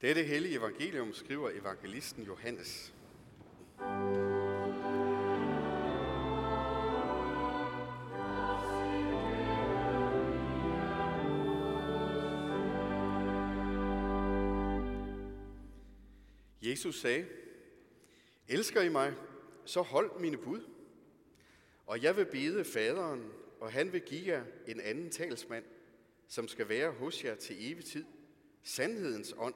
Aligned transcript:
Dette 0.00 0.22
hellige 0.22 0.54
evangelium 0.54 1.12
skriver 1.12 1.50
evangelisten 1.50 2.24
Johannes. 2.24 2.94
Jesus 16.62 17.00
sagde, 17.00 17.26
Elsker 18.48 18.82
I 18.82 18.88
mig, 18.88 19.14
så 19.64 19.82
hold 19.82 20.20
mine 20.20 20.36
bud. 20.36 20.60
Og 21.86 22.02
jeg 22.02 22.16
vil 22.16 22.26
bede 22.26 22.64
faderen, 22.64 23.32
og 23.60 23.72
han 23.72 23.92
vil 23.92 24.00
give 24.00 24.26
jer 24.26 24.44
en 24.66 24.80
anden 24.80 25.10
talsmand, 25.10 25.64
som 26.28 26.48
skal 26.48 26.68
være 26.68 26.90
hos 26.90 27.24
jer 27.24 27.34
til 27.34 27.72
evig 27.72 27.84
tid, 27.84 28.04
sandhedens 28.62 29.34
ånd, 29.38 29.54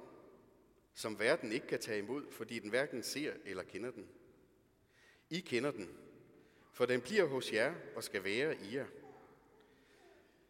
som 0.94 1.18
verden 1.18 1.52
ikke 1.52 1.66
kan 1.66 1.80
tage 1.80 1.98
imod, 1.98 2.30
fordi 2.30 2.58
den 2.58 2.70
hverken 2.70 3.02
ser 3.02 3.34
eller 3.44 3.62
kender 3.62 3.90
den. 3.90 4.08
I 5.30 5.40
kender 5.40 5.70
den, 5.70 5.88
for 6.72 6.86
den 6.86 7.00
bliver 7.00 7.24
hos 7.24 7.52
jer 7.52 7.74
og 7.96 8.04
skal 8.04 8.24
være 8.24 8.56
i 8.56 8.76
jer. 8.76 8.86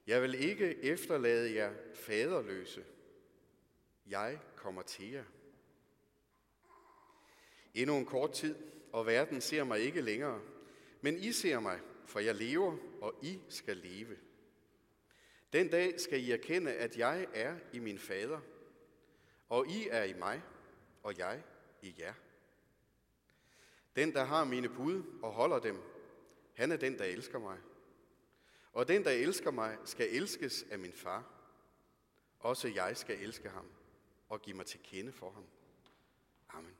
Jeg 0.07 0.23
vil 0.23 0.35
ikke 0.35 0.85
efterlade 0.85 1.55
jer 1.55 1.75
faderløse. 1.95 2.85
Jeg 4.07 4.41
kommer 4.57 4.83
til 4.83 5.11
jer. 5.11 5.25
Endnu 7.75 7.97
en 7.97 8.07
kort 8.07 8.33
tid, 8.33 8.55
og 8.93 9.07
verden 9.07 9.41
ser 9.41 9.65
mig 9.65 9.81
ikke 9.81 10.01
længere, 10.01 10.41
men 11.01 11.17
I 11.17 11.33
ser 11.33 11.61
mig, 11.61 11.81
for 12.07 12.21
jeg 12.21 12.35
lever, 12.35 12.77
og 13.01 13.15
I 13.23 13.41
skal 13.49 13.77
leve. 13.77 14.17
Den 15.53 15.69
dag 15.69 16.01
skal 16.01 16.21
I 16.21 16.31
erkende, 16.31 16.73
at 16.73 16.97
jeg 16.97 17.27
er 17.35 17.57
i 17.73 17.79
min 17.79 17.99
fader, 17.99 18.41
og 19.51 19.69
I 19.69 19.89
er 19.89 20.05
i 20.05 20.13
mig, 20.13 20.43
og 21.03 21.19
jeg 21.19 21.43
i 21.83 21.95
jer. 21.99 22.15
Den, 23.97 24.13
der 24.13 24.25
har 24.25 24.45
mine 24.45 24.69
bud 24.69 25.03
og 25.23 25.33
holder 25.33 25.59
dem, 25.59 25.83
han 26.55 26.73
er 26.73 26.77
den, 26.77 26.99
der 26.99 27.05
elsker 27.05 27.39
mig. 27.39 27.59
Og 28.73 28.89
den, 28.89 29.05
der 29.05 29.11
elsker 29.11 29.51
mig, 29.51 29.79
skal 29.85 30.09
elskes 30.11 30.65
af 30.71 30.79
min 30.79 30.93
far. 30.93 31.25
Også 32.41 32.69
jeg 32.69 32.97
skal 32.97 33.19
elske 33.19 33.49
ham 33.49 33.67
og 34.29 34.43
give 34.43 34.57
mig 34.57 34.67
til 34.67 34.81
kende 34.83 35.13
for 35.13 35.31
ham. 35.31 35.45
Amen. 36.49 36.77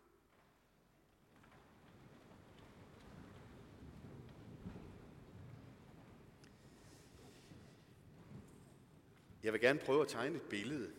Jeg 9.43 9.53
vil 9.53 9.61
gerne 9.61 9.79
prøve 9.79 10.03
at 10.03 10.09
tegne 10.09 10.37
et 10.37 10.43
billede 10.43 10.93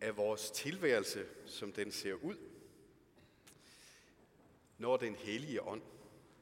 af 0.00 0.16
vores 0.16 0.50
tilværelse, 0.50 1.28
som 1.46 1.72
den 1.72 1.92
ser 1.92 2.14
ud, 2.14 2.36
når 4.78 4.96
den 4.96 5.14
hellige 5.14 5.62
ånd 5.62 5.82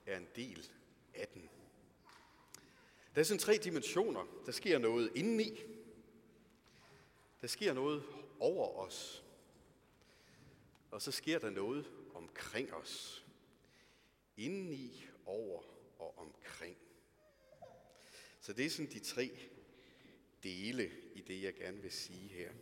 er 0.07 0.17
en 0.17 0.29
del 0.37 0.71
af 1.15 1.29
den. 1.29 1.51
Der 3.15 3.21
er 3.21 3.25
sådan 3.25 3.39
tre 3.39 3.57
dimensioner. 3.57 4.43
Der 4.47 4.53
sker 4.53 4.79
noget 4.79 5.13
indeni. 5.15 5.61
Der 7.41 7.47
sker 7.47 7.73
noget 7.73 8.03
over 8.41 8.87
os. 8.87 9.25
Og 10.91 11.03
så 11.03 11.13
sker 11.13 11.39
der 11.39 11.51
noget 11.51 11.91
omkring 12.15 12.75
os. 12.75 13.25
Indeni, 14.37 15.07
over 15.27 15.63
og 15.99 16.19
omkring. 16.19 16.77
Så 18.41 18.53
det 18.53 18.67
er 18.67 18.71
sådan 18.71 18.93
de 18.93 18.99
tre 18.99 19.31
dele 20.43 20.91
i 21.15 21.21
det, 21.21 21.43
jeg 21.43 21.55
gerne 21.55 21.83
vil 21.83 21.93
sige 21.93 22.29
her. 22.29 22.53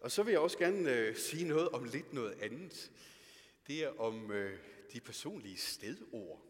Og 0.00 0.10
så 0.10 0.22
vil 0.22 0.32
jeg 0.32 0.40
også 0.40 0.58
gerne 0.58 0.92
øh, 0.92 1.16
sige 1.16 1.48
noget 1.48 1.68
om 1.68 1.84
lidt 1.84 2.12
noget 2.12 2.42
andet. 2.42 2.92
Det 3.66 3.84
er 3.84 4.00
om 4.00 4.30
øh, 4.32 4.58
de 4.92 5.00
personlige 5.00 5.56
stedord. 5.56 6.40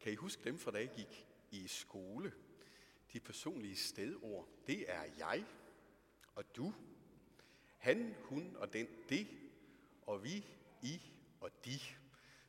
Kan 0.00 0.12
I 0.12 0.14
huske 0.14 0.44
dem 0.44 0.58
fra 0.58 0.70
da 0.70 0.78
jeg 0.78 0.90
gik 0.96 1.26
i 1.50 1.68
skole? 1.68 2.32
De 3.12 3.20
personlige 3.20 3.76
stedord, 3.76 4.48
det 4.66 4.84
er 4.88 5.04
jeg 5.18 5.44
og 6.34 6.56
du. 6.56 6.74
Han, 7.78 8.14
hun 8.20 8.56
og 8.56 8.72
den, 8.72 8.86
det. 9.08 9.26
Og 10.02 10.24
vi, 10.24 10.44
I 10.82 11.00
og 11.40 11.50
de. 11.64 11.78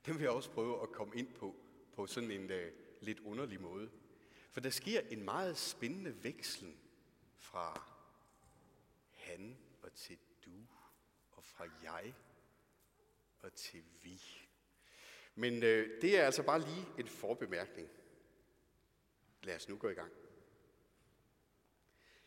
Dem 0.06 0.16
vil 0.16 0.22
jeg 0.22 0.32
også 0.32 0.50
prøve 0.50 0.82
at 0.82 0.92
komme 0.92 1.16
ind 1.16 1.34
på, 1.34 1.56
på 1.94 2.08
sådan 2.08 2.32
en 2.32 2.52
øh, 2.52 2.72
lidt 3.02 3.20
underlig 3.20 3.62
måde. 3.62 3.90
For 4.52 4.60
der 4.60 4.70
sker 4.70 5.02
en 5.10 5.24
meget 5.24 5.58
spændende 5.58 6.24
vekslen 6.24 6.78
fra 7.38 7.82
han 9.12 9.58
og 9.82 9.94
til 9.94 10.18
du, 10.46 10.68
og 11.32 11.44
fra 11.44 11.66
jeg 11.84 12.14
og 13.40 13.54
til 13.54 13.84
vi. 14.04 14.22
Men 15.36 15.64
øh, 15.64 16.02
det 16.02 16.20
er 16.20 16.26
altså 16.26 16.44
bare 16.44 16.62
lige 16.62 16.86
en 16.98 17.08
forbemærkning. 17.08 17.90
Lad 19.44 19.56
os 19.56 19.70
nu 19.70 19.78
gå 19.78 19.90
i 19.90 19.94
gang. 19.94 20.12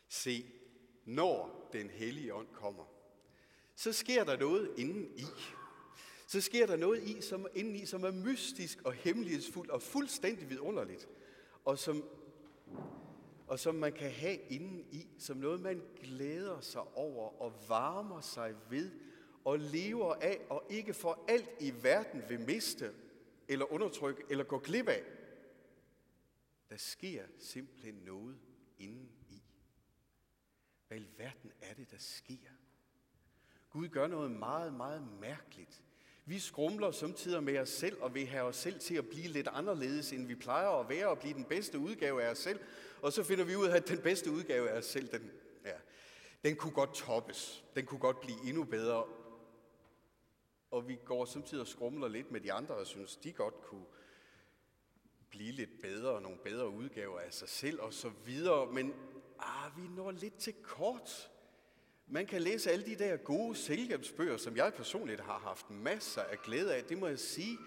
Se, 0.07 0.51
når 1.05 1.69
den 1.73 1.89
hellige 1.89 2.33
ånd 2.33 2.47
kommer, 2.53 2.85
så 3.75 3.93
sker 3.93 4.23
der 4.23 4.37
noget 4.37 4.73
inden 4.77 5.17
i. 5.17 5.25
Så 6.27 6.41
sker 6.41 6.65
der 6.65 6.75
noget 6.75 7.03
i, 7.03 7.21
som, 7.21 7.47
inden 7.55 7.75
i, 7.75 7.85
som 7.85 8.03
er 8.03 8.11
mystisk 8.11 8.81
og 8.81 8.93
hemmelighedsfuldt 8.93 9.71
og 9.71 9.81
fuldstændig 9.81 10.49
vidunderligt. 10.49 11.07
Og 11.65 11.79
som, 11.79 12.09
og 13.49 13.59
som 13.59 13.75
man 13.75 13.93
kan 13.93 14.11
have 14.11 14.35
inden 14.35 14.85
i, 14.91 15.07
som 15.17 15.37
noget 15.37 15.61
man 15.61 15.81
glæder 16.01 16.61
sig 16.61 16.81
over 16.81 17.41
og 17.41 17.53
varmer 17.67 18.21
sig 18.21 18.55
ved 18.69 18.91
og 19.45 19.59
lever 19.59 20.13
af 20.13 20.45
og 20.49 20.65
ikke 20.69 20.93
for 20.93 21.25
alt 21.27 21.49
i 21.59 21.73
verden 21.83 22.23
vil 22.29 22.39
miste 22.39 22.93
eller 23.47 23.73
undertrykke 23.73 24.23
eller 24.29 24.43
gå 24.43 24.59
glip 24.59 24.87
af. 24.87 25.03
Der 26.69 26.77
sker 26.77 27.25
simpelthen 27.37 27.93
noget 27.93 28.39
inden 28.77 29.11
i. 29.29 29.43
Hvad 30.87 30.97
i 30.97 31.07
verden 31.17 31.51
er 31.61 31.73
det, 31.73 31.91
der 31.91 31.97
sker? 31.97 32.49
Gud 33.69 33.87
gør 33.87 34.07
noget 34.07 34.31
meget, 34.31 34.73
meget 34.73 35.07
mærkeligt. 35.19 35.83
Vi 36.29 36.39
skrumler 36.39 36.91
samtidig 36.91 37.43
med 37.43 37.59
os 37.59 37.69
selv 37.69 38.01
og 38.01 38.15
vil 38.15 38.27
have 38.27 38.43
os 38.43 38.55
selv 38.55 38.79
til 38.79 38.95
at 38.95 39.09
blive 39.09 39.27
lidt 39.27 39.47
anderledes, 39.47 40.13
end 40.13 40.27
vi 40.27 40.35
plejer 40.35 40.67
at 40.67 40.89
være, 40.89 41.07
og 41.07 41.19
blive 41.19 41.33
den 41.33 41.45
bedste 41.45 41.79
udgave 41.79 42.23
af 42.23 42.31
os 42.31 42.37
selv. 42.37 42.59
Og 43.01 43.13
så 43.13 43.23
finder 43.23 43.43
vi 43.43 43.55
ud 43.55 43.67
af, 43.67 43.75
at 43.75 43.87
den 43.87 44.01
bedste 44.01 44.31
udgave 44.31 44.69
af 44.69 44.77
os 44.77 44.85
selv, 44.85 45.07
den, 45.07 45.31
ja, 45.65 45.73
den 46.43 46.55
kunne 46.55 46.73
godt 46.73 46.93
toppes. 46.93 47.63
Den 47.75 47.85
kunne 47.85 47.99
godt 47.99 48.21
blive 48.21 48.37
endnu 48.47 48.63
bedre. 48.63 49.05
Og 50.71 50.87
vi 50.87 50.99
går 51.05 51.25
samtidig 51.25 51.61
og 51.61 51.67
skrumler 51.67 52.07
lidt 52.07 52.31
med 52.31 52.41
de 52.41 52.53
andre, 52.53 52.75
og 52.75 52.87
synes, 52.87 53.15
de 53.15 53.33
godt 53.33 53.61
kunne 53.61 53.85
blive 55.29 55.51
lidt 55.51 55.81
bedre, 55.81 56.11
og 56.11 56.21
nogle 56.21 56.37
bedre 56.37 56.69
udgaver 56.69 57.19
af 57.19 57.33
sig 57.33 57.49
selv 57.49 57.81
og 57.81 57.93
så 57.93 58.11
videre. 58.25 58.71
Men 58.73 58.93
ah, 59.39 59.77
vi 59.77 59.87
når 59.87 60.11
lidt 60.11 60.37
til 60.37 60.53
kort. 60.53 61.29
Man 62.11 62.25
kan 62.25 62.41
læse 62.41 62.71
alle 62.71 62.85
de 62.85 62.95
der 62.95 63.17
gode 63.17 63.55
selvhjælpsbøger, 63.55 64.37
som 64.37 64.57
jeg 64.57 64.73
personligt 64.73 65.19
har 65.19 65.39
haft 65.39 65.69
masser 65.69 66.21
af 66.21 66.41
glæde 66.41 66.75
af, 66.75 66.83
det 66.83 66.97
må 66.97 67.07
jeg 67.07 67.19
sige. 67.19 67.57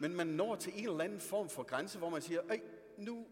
Men 0.00 0.14
man 0.14 0.26
når 0.26 0.56
til 0.56 0.72
en 0.76 0.88
eller 0.88 1.04
anden 1.04 1.20
form 1.20 1.48
for 1.48 1.62
grænse, 1.62 1.98
hvor 1.98 2.10
man 2.10 2.22
siger, 2.22 2.40
Ej, 2.40 2.60
nu 2.98 3.26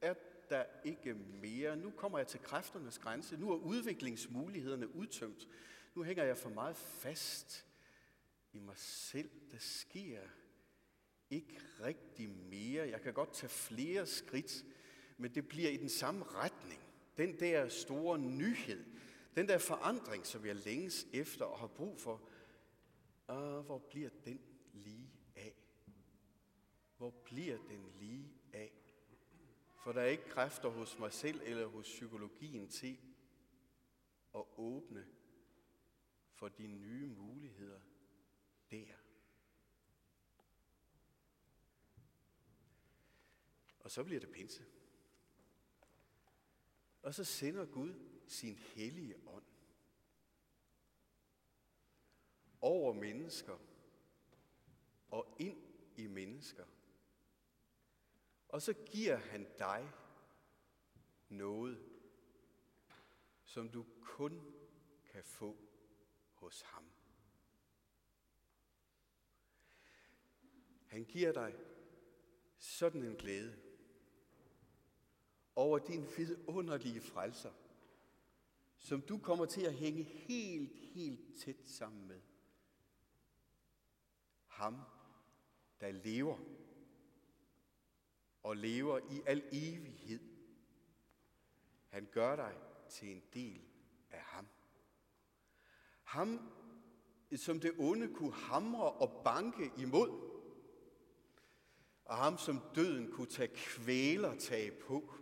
er 0.00 0.14
der 0.50 0.64
ikke 0.84 1.14
mere. 1.14 1.76
Nu 1.76 1.90
kommer 1.90 2.18
jeg 2.18 2.26
til 2.26 2.40
kræfternes 2.40 2.98
grænse. 2.98 3.36
Nu 3.36 3.52
er 3.52 3.56
udviklingsmulighederne 3.56 4.94
udtømt. 4.94 5.48
Nu 5.94 6.02
hænger 6.02 6.24
jeg 6.24 6.36
for 6.36 6.48
meget 6.48 6.76
fast 6.76 7.66
i 8.52 8.58
mig 8.58 8.76
selv. 8.76 9.30
Der 9.50 9.58
sker 9.58 10.20
ikke 11.30 11.60
rigtig 11.84 12.28
mere. 12.28 12.88
Jeg 12.88 13.00
kan 13.00 13.12
godt 13.12 13.34
tage 13.34 13.50
flere 13.50 14.06
skridt, 14.06 14.64
men 15.16 15.34
det 15.34 15.48
bliver 15.48 15.70
i 15.70 15.76
den 15.76 15.88
samme 15.88 16.24
retning. 16.24 16.80
Den 17.16 17.40
der 17.40 17.68
store 17.68 18.18
nyhed, 18.18 18.84
den 19.36 19.48
der 19.48 19.58
forandring, 19.58 20.26
som 20.26 20.46
jeg 20.46 20.56
længes 20.56 21.06
efter 21.12 21.44
og 21.44 21.58
har 21.58 21.66
brug 21.66 22.00
for, 22.00 22.28
ah, 23.28 23.64
hvor 23.64 23.78
bliver 23.78 24.10
den 24.24 24.40
lige 24.72 25.10
af? 25.36 25.54
Hvor 26.96 27.10
bliver 27.10 27.56
den 27.56 27.92
lige 27.98 28.34
af? 28.52 28.72
For 29.84 29.92
der 29.92 30.00
er 30.00 30.06
ikke 30.06 30.28
kræfter 30.28 30.68
hos 30.68 30.98
mig 30.98 31.12
selv 31.12 31.40
eller 31.44 31.66
hos 31.66 31.86
psykologien 31.86 32.68
til 32.68 32.98
at 34.34 34.44
åbne 34.56 35.06
for 36.32 36.48
de 36.48 36.66
nye 36.66 37.06
muligheder 37.06 37.80
der. 38.70 38.86
Og 43.80 43.90
så 43.90 44.04
bliver 44.04 44.20
det 44.20 44.30
pinse. 44.30 44.64
Og 47.02 47.14
så 47.14 47.24
sender 47.24 47.66
Gud 47.66 47.94
sin 48.32 48.56
hellige 48.56 49.16
ånd 49.26 49.44
over 52.60 52.92
mennesker 52.92 53.58
og 55.08 55.36
ind 55.38 55.62
i 55.96 56.06
mennesker. 56.06 56.64
Og 58.48 58.62
så 58.62 58.72
giver 58.72 59.16
han 59.16 59.46
dig 59.58 59.92
noget, 61.28 61.92
som 63.44 63.68
du 63.68 63.86
kun 64.00 64.54
kan 65.04 65.24
få 65.24 65.56
hos 66.32 66.62
ham. 66.62 66.84
Han 70.86 71.04
giver 71.04 71.32
dig 71.32 71.54
sådan 72.58 73.02
en 73.02 73.16
glæde 73.16 73.62
over 75.56 75.78
din 75.78 76.06
vidunderlige 76.16 77.00
frelser, 77.00 77.52
som 78.82 79.02
du 79.02 79.18
kommer 79.18 79.44
til 79.44 79.62
at 79.62 79.74
hænge 79.74 80.02
helt, 80.02 80.72
helt 80.94 81.36
tæt 81.38 81.56
sammen 81.64 82.08
med. 82.08 82.20
Ham, 84.46 84.80
der 85.80 85.92
lever 85.92 86.38
og 88.42 88.56
lever 88.56 88.98
i 89.10 89.22
al 89.26 89.42
evighed. 89.52 90.20
Han 91.88 92.08
gør 92.12 92.36
dig 92.36 92.54
til 92.88 93.10
en 93.10 93.22
del 93.34 93.62
af 94.10 94.20
ham. 94.20 94.48
Ham, 96.02 96.52
som 97.36 97.60
det 97.60 97.72
onde 97.78 98.14
kunne 98.14 98.34
hamre 98.34 98.92
og 98.92 99.22
banke 99.24 99.70
imod, 99.78 100.32
og 102.04 102.16
ham, 102.16 102.38
som 102.38 102.60
døden 102.74 103.12
kunne 103.12 103.26
tage 103.26 103.56
kvælertag 103.56 104.78
på. 104.78 105.14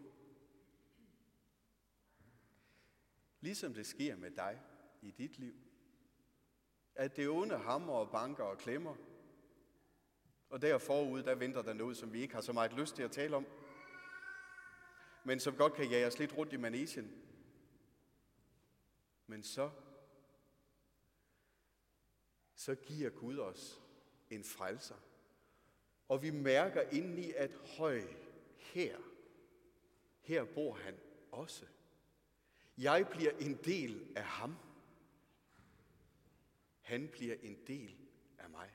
Ligesom 3.41 3.75
det 3.75 3.87
sker 3.87 4.17
med 4.17 4.31
dig 4.31 4.61
i 5.03 5.11
dit 5.11 5.39
liv. 5.39 5.55
At 6.95 7.17
det 7.17 7.29
onde 7.29 7.59
hammer 7.59 7.93
og 7.93 8.11
banker 8.11 8.45
og 8.45 8.59
klemmer. 8.59 8.97
Og 10.51 10.63
der 10.63 10.79
forud, 10.79 11.23
der 11.23 11.35
venter 11.35 11.63
der 11.63 11.73
noget, 11.73 11.97
som 11.97 12.13
vi 12.13 12.21
ikke 12.21 12.35
har 12.35 12.41
så 12.41 12.53
meget 12.53 12.73
lyst 12.73 12.97
til 12.97 13.03
at 13.03 13.13
tale 13.13 13.37
om. 13.37 13.47
Men 15.25 15.41
som 15.41 15.57
godt 15.57 15.75
kan 15.75 15.91
jage 15.91 16.07
os 16.07 16.19
lidt 16.19 16.37
rundt 16.37 16.53
i 16.53 16.57
manesien. 16.57 17.23
Men 19.27 19.43
så, 19.43 19.71
så 22.55 22.75
giver 22.75 23.11
Gud 23.11 23.39
os 23.39 23.83
en 24.31 24.45
frelser. 24.45 24.95
Og 26.09 26.23
vi 26.23 26.31
mærker 26.31 26.81
indeni, 26.81 27.33
at 27.33 27.51
høj, 27.79 28.03
her, 28.57 28.99
her 30.21 30.45
bor 30.45 30.75
han 30.75 31.01
også. 31.33 31.67
Jeg 32.81 33.09
bliver 33.11 33.31
en 33.31 33.59
del 33.65 34.07
af 34.17 34.25
ham. 34.25 34.57
Han 36.81 37.09
bliver 37.13 37.37
en 37.43 37.59
del 37.67 37.97
af 38.39 38.51
mig. 38.51 38.71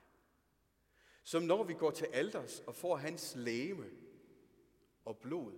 Som 1.22 1.42
når 1.42 1.64
vi 1.64 1.74
går 1.74 1.90
til 1.90 2.06
alders 2.12 2.60
og 2.60 2.74
får 2.74 2.96
hans 2.96 3.34
læme 3.36 3.90
og 5.04 5.18
blod, 5.18 5.52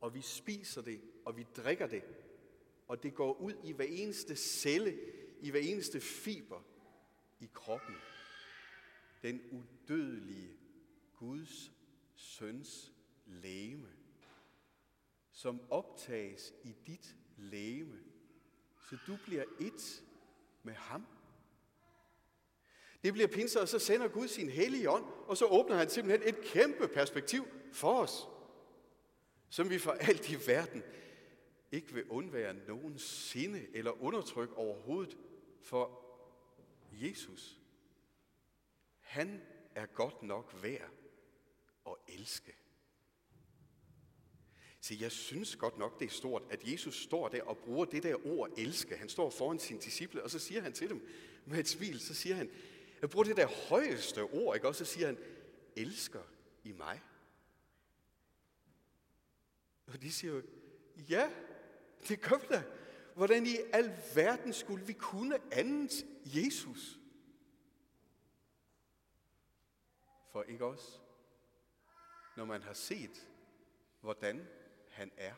og 0.00 0.14
vi 0.14 0.20
spiser 0.20 0.82
det, 0.82 1.00
og 1.24 1.36
vi 1.36 1.46
drikker 1.56 1.86
det, 1.86 2.02
og 2.88 3.02
det 3.02 3.14
går 3.14 3.32
ud 3.32 3.54
i 3.64 3.72
hver 3.72 3.84
eneste 3.84 4.36
celle, 4.36 4.98
i 5.40 5.50
hver 5.50 5.60
eneste 5.60 6.00
fiber 6.00 6.62
i 7.40 7.50
kroppen. 7.52 7.94
Den 9.22 9.40
udødelige 9.50 10.56
Guds 11.16 11.72
søns 12.14 12.92
læme, 13.26 13.92
som 15.30 15.60
optages 15.70 16.54
i 16.64 16.74
dit 16.86 17.16
læme, 17.40 17.98
så 18.90 18.96
du 19.06 19.16
bliver 19.24 19.44
et 19.60 20.02
med 20.62 20.74
ham. 20.74 21.06
Det 23.04 23.12
bliver 23.12 23.28
pinser, 23.28 23.60
og 23.60 23.68
så 23.68 23.78
sender 23.78 24.08
Gud 24.08 24.28
sin 24.28 24.50
hellige 24.50 24.90
ånd, 24.90 25.04
og 25.04 25.36
så 25.36 25.46
åbner 25.46 25.76
han 25.76 25.90
simpelthen 25.90 26.28
et 26.28 26.40
kæmpe 26.44 26.88
perspektiv 26.88 27.46
for 27.72 28.00
os, 28.00 28.28
som 29.48 29.70
vi 29.70 29.78
for 29.78 29.90
alt 29.90 30.30
i 30.30 30.46
verden 30.46 30.82
ikke 31.72 31.94
vil 31.94 32.08
undvære 32.08 32.54
nogen 32.54 32.98
sinde 32.98 33.66
eller 33.74 34.02
undertryk 34.02 34.52
overhovedet 34.52 35.18
for 35.62 36.06
Jesus. 36.92 37.60
Han 39.00 39.42
er 39.74 39.86
godt 39.86 40.22
nok 40.22 40.62
værd 40.62 40.90
at 41.86 41.94
elske. 42.08 42.54
Så 44.80 44.94
jeg 45.00 45.12
synes 45.12 45.56
godt 45.56 45.78
nok, 45.78 46.00
det 46.00 46.06
er 46.06 46.10
stort, 46.10 46.42
at 46.50 46.72
Jesus 46.72 47.02
står 47.02 47.28
der 47.28 47.42
og 47.42 47.58
bruger 47.58 47.84
det 47.84 48.02
der 48.02 48.26
ord 48.26 48.50
elske. 48.56 48.96
Han 48.96 49.08
står 49.08 49.30
foran 49.30 49.58
sine 49.58 49.80
disciple, 49.80 50.22
og 50.22 50.30
så 50.30 50.38
siger 50.38 50.62
han 50.62 50.72
til 50.72 50.88
dem 50.88 51.08
med 51.46 51.58
et 51.58 51.68
smil, 51.68 52.00
så 52.00 52.14
siger 52.14 52.34
han, 52.34 52.50
jeg 53.00 53.10
bruger 53.10 53.24
det 53.24 53.36
der 53.36 53.46
højeste 53.46 54.22
ord, 54.22 54.56
ikke? 54.56 54.68
Og 54.68 54.74
så 54.74 54.84
siger 54.84 55.06
han, 55.06 55.18
elsker 55.76 56.22
i 56.64 56.72
mig. 56.72 57.02
Og 59.86 60.02
de 60.02 60.12
siger 60.12 60.34
jo, 60.34 60.42
ja, 60.96 61.30
det 62.08 62.20
gør 62.20 62.38
vi 62.38 62.46
da. 62.50 62.62
Hvordan 63.14 63.46
i 63.46 63.56
al 63.72 64.02
verden 64.14 64.52
skulle 64.52 64.86
vi 64.86 64.92
kunne 64.92 65.38
andet 65.52 66.06
Jesus? 66.24 66.98
For 70.32 70.42
ikke 70.42 70.64
os. 70.64 71.00
Når 72.36 72.44
man 72.44 72.62
har 72.62 72.72
set, 72.72 73.28
hvordan 74.00 74.48
han 75.00 75.12
er, 75.16 75.34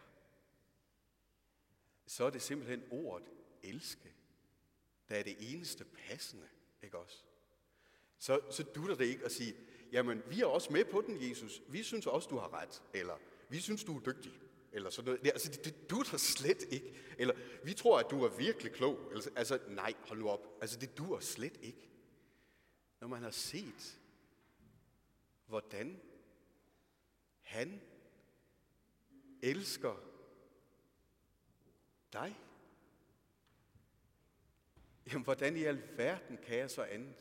så 2.06 2.25
er 2.25 2.31
det 2.31 2.43
simpelthen 2.43 2.82
ordet 2.91 3.29
elske, 3.62 4.14
der 5.09 5.17
er 5.17 5.23
det 5.23 5.37
eneste 5.38 5.85
passende, 5.85 6.49
ikke 6.82 6.99
også? 6.99 7.25
Så, 8.19 8.41
så 8.50 8.62
dutter 8.62 8.94
det 8.94 9.05
ikke 9.05 9.25
at 9.25 9.32
sige, 9.32 9.55
jamen 9.93 10.23
vi 10.29 10.41
er 10.41 10.47
også 10.47 10.73
med 10.73 10.85
på 10.85 11.00
den, 11.00 11.31
Jesus. 11.31 11.62
Vi 11.69 11.82
synes 11.82 12.06
også, 12.06 12.29
du 12.29 12.37
har 12.37 12.53
ret. 12.55 12.82
Eller 12.94 13.19
vi 13.49 13.61
synes, 13.61 13.85
du 13.85 13.97
er 13.97 14.00
dygtig. 14.00 14.32
Eller 14.73 14.91
sådan 14.91 15.06
noget. 15.06 15.25
Det, 15.25 15.31
altså, 15.31 15.50
det, 15.50 15.64
det 15.64 15.91
dutter 15.91 16.17
slet 16.17 16.62
ikke. 16.70 16.94
Eller 17.19 17.35
vi 17.64 17.75
tror, 17.75 17.99
at 17.99 18.11
du 18.11 18.25
er 18.25 18.29
virkelig 18.29 18.73
klog. 18.73 18.99
Eller, 19.11 19.29
altså, 19.37 19.59
nej, 19.69 19.94
hold 20.00 20.19
nu 20.19 20.29
op. 20.29 20.59
Altså, 20.61 20.79
det 20.79 20.99
dur 20.99 21.20
slet 21.20 21.59
ikke. 21.62 21.91
Når 23.00 23.09
man 23.09 23.23
har 23.23 23.31
set, 23.31 24.00
hvordan 25.47 26.00
han 27.41 27.82
elsker 29.43 29.97
dig. 32.12 32.41
Jamen, 35.06 35.25
hvordan 35.25 35.56
i 35.56 35.62
alverden 35.62 36.37
kan 36.37 36.59
jeg 36.59 36.71
så 36.71 36.83
andet 36.83 37.15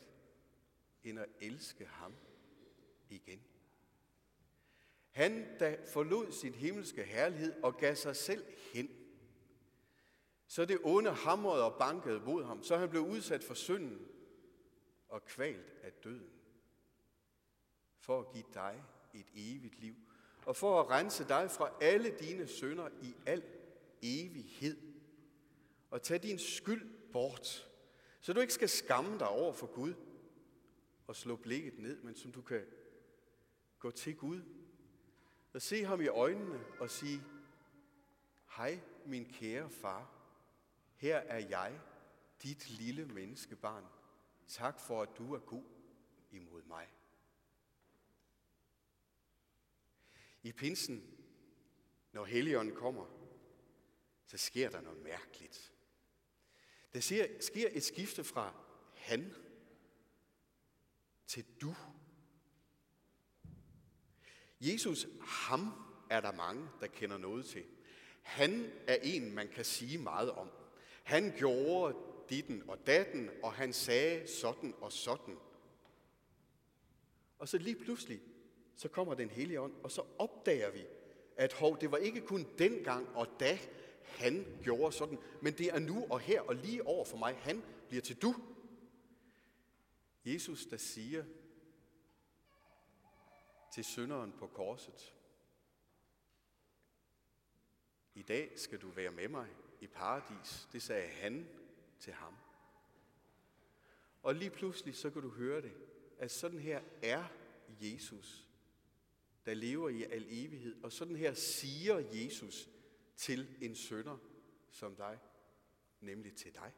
end 1.04 1.18
at 1.18 1.28
elske 1.40 1.86
ham 1.86 2.14
igen? 3.08 3.42
Han, 5.10 5.58
der 5.58 5.76
forlod 5.92 6.32
sin 6.32 6.54
himmelske 6.54 7.04
herlighed 7.04 7.62
og 7.62 7.76
gav 7.76 7.94
sig 7.94 8.16
selv 8.16 8.44
hen, 8.72 8.90
så 10.46 10.64
det 10.64 10.78
onde 10.84 11.10
hamrede 11.10 11.64
og 11.64 11.78
bankede 11.78 12.20
mod 12.20 12.44
ham, 12.44 12.62
så 12.62 12.76
han 12.76 12.90
blev 12.90 13.02
udsat 13.02 13.44
for 13.44 13.54
synden 13.54 14.08
og 15.08 15.24
kvalt 15.24 15.72
af 15.82 15.92
døden, 15.92 16.30
for 17.98 18.20
at 18.20 18.32
give 18.32 18.44
dig 18.54 18.84
et 19.14 19.26
evigt 19.34 19.80
liv 19.80 19.96
og 20.46 20.56
for 20.56 20.80
at 20.80 20.90
rense 20.90 21.28
dig 21.28 21.50
fra 21.50 21.70
alle 21.80 22.16
dine 22.20 22.46
sønder 22.46 22.88
i 23.02 23.14
al 23.26 23.42
evighed. 24.02 24.76
Og 25.90 26.02
tage 26.02 26.18
din 26.18 26.38
skyld 26.38 27.10
bort, 27.12 27.68
så 28.20 28.32
du 28.32 28.40
ikke 28.40 28.52
skal 28.52 28.68
skamme 28.68 29.18
dig 29.18 29.28
over 29.28 29.52
for 29.52 29.66
Gud 29.66 29.94
og 31.06 31.16
slå 31.16 31.36
blikket 31.36 31.78
ned, 31.78 32.02
men 32.02 32.16
som 32.16 32.32
du 32.32 32.42
kan 32.42 32.66
gå 33.78 33.90
til 33.90 34.16
Gud 34.16 34.42
og 35.52 35.62
se 35.62 35.84
ham 35.84 36.00
i 36.00 36.06
øjnene 36.06 36.60
og 36.80 36.90
sige, 36.90 37.22
Hej, 38.56 38.80
min 39.06 39.24
kære 39.24 39.70
far, 39.70 40.10
her 40.96 41.16
er 41.16 41.38
jeg, 41.38 41.80
dit 42.42 42.70
lille 42.70 43.04
menneskebarn. 43.04 43.84
Tak 44.48 44.80
for, 44.80 45.02
at 45.02 45.08
du 45.18 45.34
er 45.34 45.38
god 45.38 45.64
imod 46.30 46.62
mig. 46.62 46.88
I 50.42 50.52
pinsen, 50.52 51.04
når 52.12 52.24
Helligånden 52.24 52.74
kommer, 52.74 53.06
så 54.26 54.38
sker 54.38 54.70
der 54.70 54.80
noget 54.80 55.02
mærkeligt. 55.02 55.72
Der 56.92 57.00
sker 57.40 57.68
et 57.72 57.82
skifte 57.82 58.24
fra 58.24 58.54
han 58.94 59.34
til 61.26 61.44
du. 61.60 61.74
Jesus, 64.60 65.06
ham 65.20 65.72
er 66.10 66.20
der 66.20 66.32
mange, 66.32 66.68
der 66.80 66.86
kender 66.86 67.18
noget 67.18 67.46
til. 67.46 67.64
Han 68.22 68.72
er 68.86 68.94
en, 69.02 69.34
man 69.34 69.48
kan 69.48 69.64
sige 69.64 69.98
meget 69.98 70.30
om. 70.30 70.50
Han 71.02 71.32
gjorde 71.36 71.96
ditten 72.30 72.68
og 72.68 72.86
datten, 72.86 73.30
og 73.42 73.52
han 73.52 73.72
sagde 73.72 74.28
sådan 74.28 74.74
og 74.80 74.92
sådan. 74.92 75.38
Og 77.38 77.48
så 77.48 77.58
lige 77.58 77.76
pludselig, 77.76 78.20
så 78.76 78.88
kommer 78.88 79.14
den 79.14 79.30
hellige 79.30 79.60
ånd, 79.60 79.74
og 79.82 79.90
så 79.90 80.02
opdager 80.18 80.70
vi, 80.70 80.84
at 81.36 81.52
hov, 81.52 81.80
det 81.80 81.92
var 81.92 81.98
ikke 81.98 82.20
kun 82.20 82.46
dengang 82.58 83.16
og 83.16 83.26
da, 83.40 83.58
han 84.04 84.46
gjorde 84.62 84.92
sådan, 84.92 85.18
men 85.42 85.52
det 85.52 85.66
er 85.66 85.78
nu 85.78 86.06
og 86.10 86.20
her 86.20 86.40
og 86.40 86.54
lige 86.54 86.86
over 86.86 87.04
for 87.04 87.16
mig, 87.16 87.36
han 87.36 87.62
bliver 87.88 88.02
til 88.02 88.22
du. 88.22 88.34
Jesus, 90.24 90.66
der 90.66 90.76
siger 90.76 91.24
til 93.74 93.84
synderen 93.84 94.32
på 94.32 94.46
korset, 94.46 95.14
i 98.14 98.22
dag 98.22 98.52
skal 98.56 98.80
du 98.80 98.88
være 98.88 99.10
med 99.10 99.28
mig 99.28 99.48
i 99.80 99.86
paradis. 99.86 100.68
Det 100.72 100.82
sagde 100.82 101.08
han 101.08 101.48
til 102.00 102.12
ham. 102.12 102.36
Og 104.22 104.34
lige 104.34 104.50
pludselig 104.50 104.96
så 104.96 105.10
kan 105.10 105.22
du 105.22 105.30
høre 105.30 105.62
det, 105.62 105.72
at 106.18 106.30
sådan 106.30 106.58
her 106.58 106.80
er 107.02 107.24
Jesus, 107.80 108.48
der 109.46 109.54
lever 109.54 109.88
i 109.88 110.02
al 110.02 110.26
evighed. 110.28 110.82
Og 110.82 110.92
sådan 110.92 111.16
her 111.16 111.34
siger 111.34 111.98
Jesus 111.98 112.68
til 113.16 113.56
en 113.60 113.74
sønder 113.74 114.18
som 114.70 114.96
dig, 114.96 115.18
nemlig 116.00 116.34
til 116.34 116.54
dig. 116.54 116.72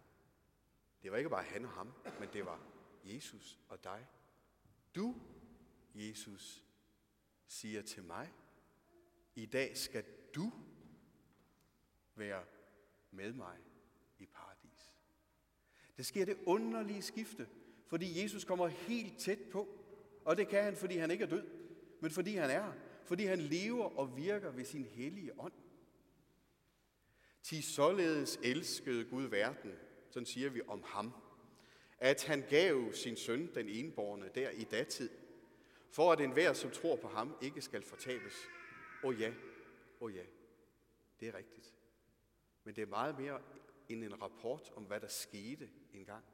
Det 1.03 1.11
var 1.11 1.17
ikke 1.17 1.31
bare 1.31 1.45
han 1.45 1.65
og 1.65 1.71
ham, 1.71 1.93
men 2.21 2.29
det 2.33 2.47
var 2.47 2.67
Jesus 3.05 3.59
og 3.69 3.85
dig. 3.85 4.07
Du, 4.95 5.15
Jesus, 5.95 6.65
siger 7.47 7.83
til 7.83 8.05
mig, 8.05 8.33
i 9.35 9.47
dag 9.47 9.77
skal 9.77 10.05
du 10.35 10.53
være 12.15 12.45
med 13.11 13.33
mig 13.33 13.59
i 14.19 14.27
paradis. 14.27 14.95
Det 15.97 16.07
sker 16.07 16.25
det 16.25 16.39
underlige 16.47 17.03
skifte, 17.03 17.49
fordi 17.87 18.23
Jesus 18.23 18.45
kommer 18.45 18.67
helt 18.67 19.19
tæt 19.19 19.39
på. 19.53 19.69
Og 20.25 20.37
det 20.37 20.49
kan 20.49 20.65
han, 20.65 20.77
fordi 20.77 20.97
han 20.97 21.11
ikke 21.11 21.25
er 21.25 21.29
død, 21.29 21.64
men 22.05 22.11
fordi 22.11 22.35
han 22.35 22.51
er. 22.51 22.73
Fordi 23.05 23.25
han 23.25 23.39
lever 23.39 23.99
og 23.99 24.17
virker 24.17 24.51
ved 24.51 24.65
sin 24.65 24.85
hellige 24.85 25.41
ånd. 25.41 25.53
Til 27.43 27.63
således 27.63 28.39
elskede 28.43 29.05
Gud 29.05 29.23
verden, 29.23 29.73
sådan 30.11 30.27
siger 30.27 30.51
vi 30.51 30.63
om 30.69 30.83
ham, 30.87 31.13
at 31.99 32.25
han 32.25 32.45
gav 32.51 32.93
sin 32.93 33.17
søn, 33.17 33.55
den 33.55 33.69
enborne, 33.69 34.31
der 34.35 34.51
i 34.51 34.65
datid, 34.65 35.11
for 35.91 36.13
at 36.13 36.21
enhver, 36.21 36.53
som 36.53 36.71
tror 36.71 36.97
på 36.97 37.09
ham, 37.09 37.37
ikke 37.43 37.61
skal 37.61 37.83
fortabes. 37.83 38.35
Og 39.03 39.15
ja, 39.15 39.33
og 40.01 40.13
ja, 40.13 40.25
det 41.21 41.29
er 41.29 41.35
rigtigt. 41.35 41.75
Men 42.65 42.77
det 42.77 42.83
er 42.83 42.87
meget 42.87 43.19
mere 43.19 43.43
end 43.89 44.05
en 44.05 44.23
rapport 44.23 44.73
om, 44.77 44.83
hvad 44.83 45.01
der 45.01 45.09
skete 45.09 45.71
engang. 45.93 46.25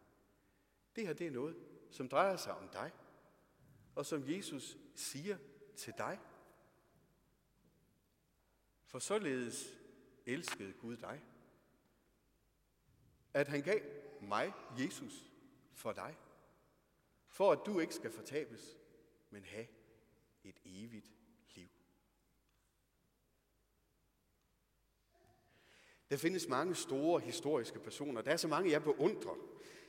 Det 0.96 1.06
her, 1.06 1.12
det 1.12 1.26
er 1.26 1.30
noget, 1.30 1.56
som 1.90 2.08
drejer 2.08 2.36
sig 2.36 2.54
om 2.54 2.68
dig, 2.68 2.92
og 3.94 4.06
som 4.06 4.28
Jesus 4.28 4.76
siger 4.94 5.36
til 5.80 5.94
dig. 5.98 6.18
For 8.84 8.98
således 8.98 9.78
elskede 10.26 10.72
Gud 10.72 10.96
dig, 10.96 11.22
at 13.34 13.48
han 13.48 13.62
gav 13.62 13.80
mig, 14.20 14.52
Jesus, 14.78 15.32
for 15.72 15.92
dig, 15.92 16.16
for 17.28 17.52
at 17.52 17.58
du 17.66 17.80
ikke 17.80 17.94
skal 17.94 18.10
fortabes, 18.10 18.78
men 19.30 19.44
have 19.44 19.66
et 20.44 20.60
evigt 20.64 21.12
liv. 21.54 21.68
Der 26.10 26.16
findes 26.16 26.48
mange 26.48 26.74
store 26.74 27.20
historiske 27.20 27.78
personer. 27.78 28.22
Der 28.22 28.32
er 28.32 28.36
så 28.36 28.48
mange, 28.48 28.70
jeg 28.70 28.82
beundrer. 28.82 29.36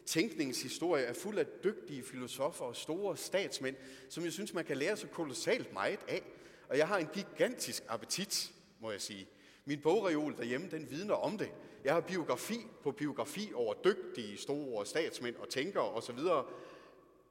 Tænkningens 0.06 0.62
historie 0.62 1.04
er 1.04 1.14
fuld 1.14 1.38
af 1.38 1.46
dygtige 1.64 2.04
filosofer 2.04 2.66
og 2.66 2.76
store 2.76 3.18
statsmænd, 3.18 3.76
som 4.10 4.24
jeg 4.24 4.34
synes, 4.34 4.54
man 4.54 4.66
kan 4.66 4.78
lære 4.78 4.98
så 4.98 5.08
kolossalt 5.08 5.74
meget 5.74 6.00
af. 6.08 6.24
Og 6.70 6.78
jeg 6.78 6.88
har 6.88 6.98
en 6.98 7.08
gigantisk 7.14 7.84
appetit, 7.88 8.54
må 8.80 8.92
jeg 8.92 9.02
sige. 9.02 9.28
Min 9.66 9.82
bogreol 9.82 10.38
derhjemme, 10.38 10.68
den 10.72 10.90
vidner 10.90 11.14
om 11.14 11.38
det. 11.38 11.52
Jeg 11.84 11.94
har 11.94 12.02
biografi 12.02 12.60
på 12.84 12.92
biografi 12.92 13.52
over 13.54 13.74
dygtige, 13.74 14.38
store 14.38 14.86
statsmænd 14.86 15.36
og 15.36 15.50
tænkere 15.50 15.84
osv. 15.84 16.20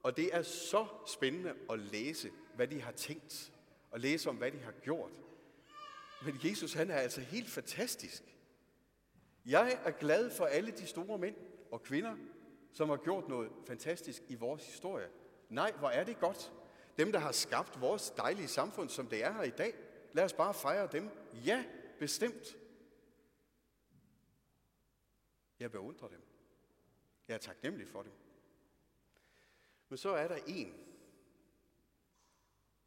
Og 0.03 0.17
det 0.17 0.35
er 0.35 0.41
så 0.41 0.85
spændende 1.07 1.53
at 1.69 1.79
læse, 1.79 2.31
hvad 2.55 2.67
de 2.67 2.81
har 2.81 2.91
tænkt, 2.91 3.51
og 3.91 3.99
læse 3.99 4.29
om, 4.29 4.35
hvad 4.35 4.51
de 4.51 4.59
har 4.59 4.71
gjort. 4.71 5.11
Men 6.25 6.39
Jesus, 6.43 6.73
han 6.73 6.91
er 6.91 6.95
altså 6.95 7.21
helt 7.21 7.49
fantastisk. 7.49 8.23
Jeg 9.45 9.79
er 9.85 9.91
glad 9.91 10.31
for 10.31 10.45
alle 10.45 10.71
de 10.71 10.87
store 10.87 11.17
mænd 11.17 11.35
og 11.71 11.83
kvinder, 11.83 12.15
som 12.73 12.89
har 12.89 12.97
gjort 12.97 13.27
noget 13.27 13.51
fantastisk 13.67 14.23
i 14.27 14.35
vores 14.35 14.65
historie. 14.65 15.09
Nej, 15.49 15.71
hvor 15.71 15.89
er 15.89 16.03
det 16.03 16.19
godt. 16.19 16.53
Dem, 16.97 17.11
der 17.11 17.19
har 17.19 17.31
skabt 17.31 17.81
vores 17.81 18.09
dejlige 18.09 18.47
samfund, 18.47 18.89
som 18.89 19.07
det 19.07 19.23
er 19.23 19.33
her 19.33 19.43
i 19.43 19.49
dag. 19.49 19.73
Lad 20.13 20.23
os 20.23 20.33
bare 20.33 20.53
fejre 20.53 20.87
dem. 20.91 21.09
Ja, 21.45 21.65
bestemt. 21.99 22.57
Jeg 25.59 25.71
beundrer 25.71 26.07
dem. 26.07 26.21
Jeg 27.27 27.33
er 27.33 27.39
taknemmelig 27.39 27.87
for 27.87 28.03
dem. 28.03 28.11
Men 29.89 29.97
så 29.97 30.09
er 30.09 30.27
der 30.27 30.39
en, 30.47 30.87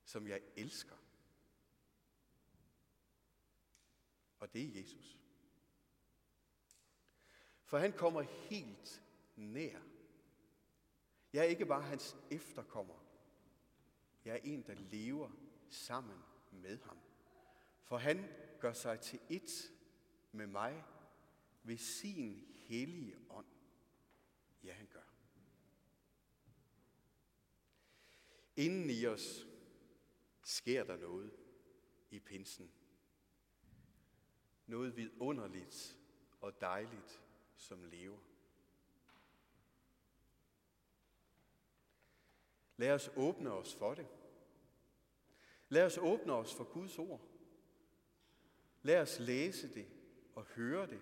som 0.05 0.29
jeg 0.29 0.41
elsker. 0.57 0.97
Og 4.39 4.53
det 4.53 4.63
er 4.63 4.81
Jesus. 4.81 5.19
For 7.65 7.79
han 7.79 7.93
kommer 7.93 8.23
helt 8.23 9.04
nær. 9.37 9.81
Jeg 11.33 11.41
er 11.41 11.49
ikke 11.49 11.67
bare 11.67 11.83
hans 11.83 12.17
efterkommer. 12.31 13.05
Jeg 14.25 14.35
er 14.35 14.41
en, 14.45 14.63
der 14.63 14.75
lever 14.75 15.31
sammen 15.69 16.19
med 16.51 16.79
ham. 16.79 16.99
For 17.83 17.97
han 17.97 18.25
gør 18.61 18.73
sig 18.73 19.01
til 19.01 19.21
ét 19.31 19.73
med 20.33 20.47
mig 20.47 20.85
ved 21.63 21.77
sin 21.77 22.47
hellige 22.57 23.17
ånd. 23.31 23.47
Ja, 24.65 24.73
han 24.73 24.87
gør. 24.87 25.15
Inden 28.57 28.91
i 28.91 29.07
os 29.07 29.47
sker 30.43 30.85
der 30.85 30.97
noget 30.97 31.37
i 32.11 32.19
pinsen. 32.19 32.73
Noget 34.67 34.97
vidunderligt 34.97 35.99
og 36.41 36.61
dejligt, 36.61 37.23
som 37.57 37.85
lever. 37.85 38.19
Lad 42.77 42.91
os 42.91 43.11
åbne 43.17 43.53
os 43.53 43.75
for 43.75 43.95
det. 43.95 44.07
Lad 45.69 45.85
os 45.85 45.99
åbne 45.99 46.33
os 46.33 46.55
for 46.55 46.65
Guds 46.65 46.99
ord. 46.99 47.21
Lad 48.83 49.01
os 49.01 49.19
læse 49.19 49.75
det 49.75 49.87
og 50.35 50.45
høre 50.45 50.87
det. 50.87 51.01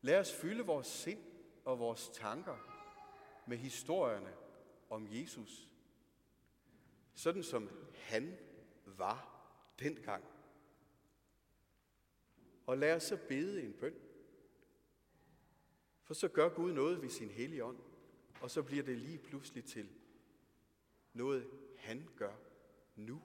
Lad 0.00 0.20
os 0.20 0.34
fylde 0.34 0.66
vores 0.66 0.86
sind 0.86 1.20
og 1.64 1.78
vores 1.78 2.08
tanker 2.08 2.56
med 3.46 3.56
historierne 3.56 4.34
om 4.90 5.06
Jesus. 5.10 5.68
Sådan 7.14 7.42
som 7.42 7.70
han 7.94 8.38
var 8.84 9.44
dengang. 9.78 10.24
Og 12.66 12.78
lad 12.78 12.96
os 12.96 13.02
så 13.02 13.18
bede 13.28 13.62
en 13.62 13.72
bøn. 13.72 13.94
For 16.02 16.14
så 16.14 16.28
gør 16.28 16.48
Gud 16.48 16.72
noget 16.72 17.02
ved 17.02 17.08
sin 17.08 17.30
hellige 17.30 17.64
ånd, 17.64 17.78
og 18.40 18.50
så 18.50 18.62
bliver 18.62 18.82
det 18.82 18.98
lige 18.98 19.18
pludselig 19.18 19.64
til 19.64 19.88
noget, 21.18 21.46
han 21.76 22.08
gør 22.16 22.32
nu 22.96 23.22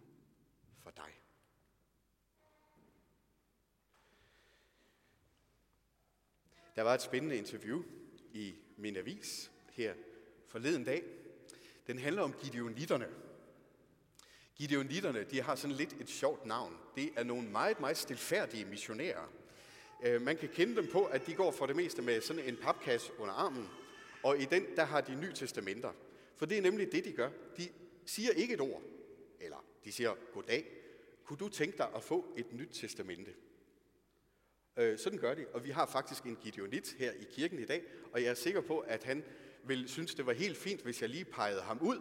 for 0.84 0.92
dig. 0.92 1.20
Der 6.76 6.82
var 6.82 6.94
et 6.94 7.02
spændende 7.02 7.38
interview 7.38 7.84
i 8.34 8.56
min 8.78 8.98
avis 8.98 9.52
her 9.72 9.94
forleden 10.48 10.84
dag. 10.84 11.04
Den 11.88 12.00
handler 12.00 12.22
om 12.22 12.34
gideonitterne. 12.34 13.08
Gideonitterne, 14.56 15.24
de 15.24 15.42
har 15.42 15.56
sådan 15.56 15.76
lidt 15.76 15.94
et 16.02 16.10
sjovt 16.10 16.46
navn. 16.46 16.78
Det 16.96 17.12
er 17.16 17.24
nogle 17.24 17.50
meget, 17.50 17.80
meget 17.80 17.98
stilfærdige 17.98 18.66
missionærer. 18.66 19.32
Øh, 20.04 20.22
man 20.22 20.38
kan 20.38 20.50
kende 20.50 20.76
dem 20.76 20.88
på, 20.92 21.06
at 21.06 21.28
de 21.28 21.36
går 21.36 21.52
for 21.52 21.66
det 21.66 21.76
meste 21.76 22.02
med 22.02 22.22
sådan 22.22 22.44
en 22.46 22.58
papkasse 22.58 23.12
under 23.20 23.34
armen, 23.34 23.70
og 24.24 24.42
i 24.42 24.46
den, 24.46 24.76
der 24.76 24.84
har 24.84 25.02
de 25.02 25.16
nye 25.16 25.34
testamenter. 25.34 25.92
For 26.36 26.46
det 26.46 26.58
er 26.58 26.62
nemlig 26.62 26.92
det, 26.92 27.06
de 27.06 27.12
gør. 27.12 27.30
De 27.58 27.70
siger 28.06 28.32
ikke 28.32 28.54
et 28.54 28.62
ord, 28.62 28.82
eller 29.40 29.66
de 29.84 29.92
siger, 29.92 30.16
goddag, 30.34 30.66
kunne 31.26 31.38
du 31.38 31.50
tænke 31.50 31.78
dig 31.78 31.88
at 31.96 32.04
få 32.04 32.26
et 32.38 32.54
nyt 32.54 32.70
testamente? 32.74 33.34
Øh, 34.78 35.00
sådan 35.00 35.20
gør 35.20 35.34
de, 35.34 35.46
og 35.54 35.64
vi 35.64 35.70
har 35.70 35.86
faktisk 35.86 36.24
en 36.24 36.36
gideonit 36.36 36.96
her 36.98 37.12
i 37.12 37.24
kirken 37.32 37.60
i 37.60 37.66
dag, 37.66 37.84
og 38.12 38.24
jeg 38.24 38.30
er 38.30 38.34
sikker 38.34 38.62
på, 38.62 38.80
at 38.80 39.04
han 39.04 39.24
vil 39.64 39.90
synes, 39.90 40.16
det 40.16 40.26
var 40.26 40.34
helt 40.34 40.58
fint, 40.58 40.82
hvis 40.82 41.02
jeg 41.02 41.10
lige 41.10 41.26
pegede 41.26 41.62
ham 41.62 41.80
ud. 41.82 42.00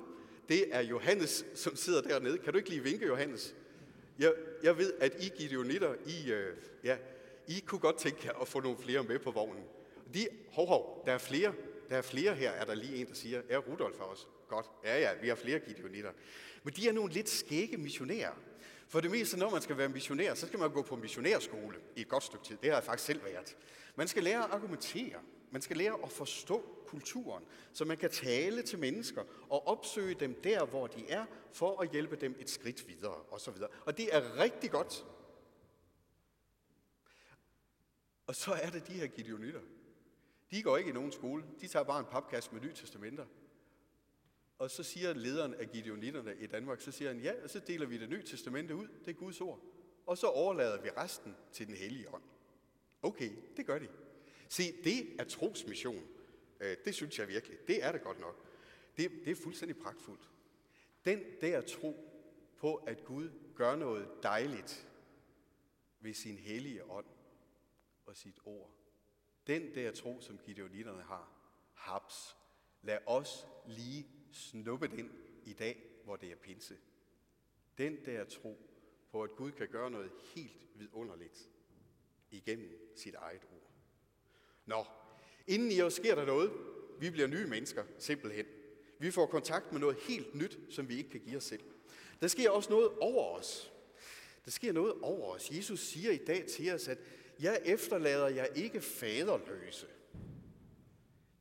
Det 0.49 0.75
er 0.75 0.81
Johannes, 0.81 1.47
som 1.55 1.77
sidder 1.77 2.03
dernede. 2.03 2.39
Kan 2.39 2.53
du 2.53 2.59
ikke 2.59 2.71
lige 2.71 2.83
vinke, 2.83 3.07
Johannes? 3.07 3.55
Jeg, 4.19 4.33
jeg 4.63 4.79
ved, 4.79 4.93
at 5.01 5.25
I 5.25 5.29
gideonitter, 5.29 5.95
I, 6.07 6.33
øh, 6.33 6.57
ja, 6.85 6.99
I 7.49 7.61
kunne 7.67 7.79
godt 7.79 7.99
tænke 7.99 8.21
jer 8.25 8.33
at 8.33 8.49
få 8.49 8.61
nogle 8.61 8.79
flere 8.79 9.03
med 9.03 9.19
på 9.19 9.31
vognen. 9.31 9.65
De, 10.15 10.29
hov, 10.51 10.67
hov, 10.67 11.03
der 11.07 11.13
er 11.13 11.19
flere, 11.19 11.55
der 11.89 11.97
er 11.97 12.03
flere 12.03 12.35
her, 12.35 12.51
er 12.51 12.65
der 12.65 12.75
lige 12.75 12.97
en, 12.97 13.07
der 13.07 13.15
siger, 13.15 13.43
er 13.49 13.59
Rudolf 13.59 13.97
for 13.97 14.05
os? 14.05 14.29
Godt. 14.53 14.67
Ja, 14.85 15.01
ja, 15.01 15.15
vi 15.21 15.29
har 15.29 15.35
flere 15.35 15.59
gideonitter. 15.59 16.13
Men 16.63 16.75
de 16.75 16.89
er 16.89 16.93
nogle 16.93 17.13
lidt 17.13 17.29
skægge 17.29 17.77
missionærer. 17.77 18.33
For 18.89 19.01
det 19.01 19.11
meste, 19.11 19.39
når 19.39 19.51
man 19.51 19.63
skal 19.63 19.79
være 19.79 19.89
missionær, 19.89 20.35
så 20.35 20.47
skal 20.47 20.59
man 20.59 20.71
gå 20.71 20.83
på 20.83 20.97
missionærskole 20.97 21.79
i 21.97 22.01
et 22.01 22.09
godt 22.09 22.23
stykke 22.23 22.45
tid. 22.45 22.57
Det 22.57 22.71
har 22.71 22.77
jeg 22.77 22.85
faktisk 22.85 23.07
selv 23.07 23.25
været. 23.25 23.57
Man 23.97 24.09
skal 24.09 24.23
lære 24.23 24.45
at 24.45 24.51
argumentere. 24.51 25.21
Man 25.51 25.63
skal 25.63 25.77
lære 25.77 25.99
at 26.03 26.11
forstå 26.11 26.85
kulturen, 26.87 27.45
så 27.73 27.85
man 27.85 27.97
kan 27.97 28.11
tale 28.11 28.63
til 28.63 28.79
mennesker 28.79 29.23
og 29.51 29.67
opsøge 29.67 30.15
dem 30.15 30.41
der, 30.45 30.67
hvor 30.67 30.87
de 30.87 31.09
er, 31.09 31.27
for 31.53 31.81
at 31.81 31.91
hjælpe 31.91 32.17
dem 32.17 32.37
et 32.41 32.51
skridt 32.51 32.89
videre 32.89 33.15
osv. 33.31 33.57
Og 33.87 33.97
det 33.97 34.15
er 34.15 34.39
rigtig 34.39 34.71
godt. 34.71 35.05
Og 38.27 38.35
så 38.35 38.53
er 38.53 38.71
det 38.71 38.87
de 38.87 38.93
her 38.93 39.07
gideonitter. 39.07 39.61
De 40.51 40.63
går 40.63 40.77
ikke 40.77 40.91
i 40.91 40.93
nogen 40.93 41.13
skole. 41.13 41.45
De 41.61 41.69
tager 41.69 41.85
bare 41.85 42.01
en 42.01 42.07
papkasse 42.11 42.51
med 42.53 42.61
nye 42.61 42.75
testamenter. 42.75 43.25
Og 44.63 44.71
så 44.71 44.83
siger 44.83 45.13
lederen 45.13 45.55
af 45.55 45.71
gideonitterne 45.71 46.37
i 46.37 46.47
Danmark, 46.47 46.81
så 46.81 46.93
siger 46.93 47.13
han, 47.13 47.21
ja, 47.21 47.33
og 47.43 47.51
så 47.51 47.61
deler 47.61 47.87
vi 47.87 47.99
det 47.99 48.09
nye 48.09 48.23
testamente 48.23 48.77
ud. 48.77 48.89
Det 49.05 49.09
er 49.09 49.13
Guds 49.13 49.41
ord. 49.41 49.61
Og 50.07 50.19
så 50.19 50.27
overlader 50.27 50.83
vi 50.83 50.91
resten 50.91 51.37
til 51.53 51.67
den 51.67 51.75
hellige 51.75 52.15
ånd. 52.15 52.23
Okay, 53.03 53.31
det 53.57 53.67
gør 53.67 53.79
de. 53.79 53.89
Se, 54.49 54.63
det 54.85 55.21
er 55.21 55.25
trosmission. 55.25 56.05
Øh, 56.61 56.77
det 56.85 56.95
synes 56.95 57.19
jeg 57.19 57.29
virkelig. 57.29 57.59
Det 57.69 57.85
er 57.85 57.93
det 57.93 58.03
godt 58.03 58.21
nok. 58.21 58.47
Det, 58.97 59.11
det 59.25 59.31
er 59.31 59.43
fuldstændig 59.43 59.77
pragtfuldt. 59.77 60.31
Den 61.05 61.25
der 61.41 61.61
tro 61.61 61.97
på, 62.57 62.75
at 62.75 63.05
Gud 63.05 63.31
gør 63.55 63.77
noget 63.77 64.09
dejligt 64.23 64.89
ved 66.01 66.15
sin 66.15 66.39
hellige 66.39 66.91
ånd 66.91 67.07
og 68.07 68.17
sit 68.17 68.39
ord. 68.45 68.71
Den 69.47 69.75
der 69.75 69.93
tro, 69.93 70.21
som 70.21 70.39
gideonitterne 70.39 71.03
har, 71.03 71.33
haps. 71.75 72.37
Lad 72.83 72.99
os 73.07 73.47
lige 73.67 74.22
snuppe 74.33 74.89
den 74.89 75.13
i 75.45 75.53
dag, 75.53 75.83
hvor 76.05 76.17
det 76.17 76.33
er 76.33 76.37
pinse. 76.37 76.77
Den 77.79 78.05
der 78.05 78.25
tro 78.25 78.59
på, 79.11 79.23
at 79.23 79.37
Gud 79.37 79.53
kan 79.53 79.69
gøre 79.69 79.91
noget 79.91 80.11
helt 80.35 80.67
vidunderligt 80.75 81.49
igennem 82.31 82.93
sit 82.97 83.15
eget 83.15 83.43
ord. 83.53 83.71
Nå, 84.67 84.85
inden 85.47 85.73
i 85.73 85.81
os 85.81 85.95
sker 85.95 86.15
der 86.15 86.25
noget. 86.25 86.53
Vi 87.01 87.11
bliver 87.11 87.29
nye 87.29 87.47
mennesker, 87.47 87.85
simpelthen. 87.99 88.47
Vi 88.99 89.11
får 89.11 89.27
kontakt 89.27 89.73
med 89.73 89.81
noget 89.81 89.97
helt 89.97 90.35
nyt, 90.35 90.59
som 90.71 90.89
vi 90.89 90.97
ikke 90.97 91.11
kan 91.11 91.21
give 91.21 91.37
os 91.37 91.45
selv. 91.45 91.63
Der 92.21 92.29
sker 92.29 92.51
også 92.51 92.71
noget 92.71 92.91
over 93.01 93.39
os. 93.39 93.73
Der 94.45 94.51
sker 94.51 94.73
noget 94.73 94.95
over 95.03 95.35
os. 95.35 95.51
Jesus 95.51 95.81
siger 95.81 96.11
i 96.11 96.25
dag 96.25 96.47
til 96.47 96.75
os, 96.75 96.89
at 96.89 96.99
jeg 97.41 97.63
efterlader 97.65 98.29
jer 98.29 98.45
ikke 98.45 98.81
faderløse. 98.81 99.87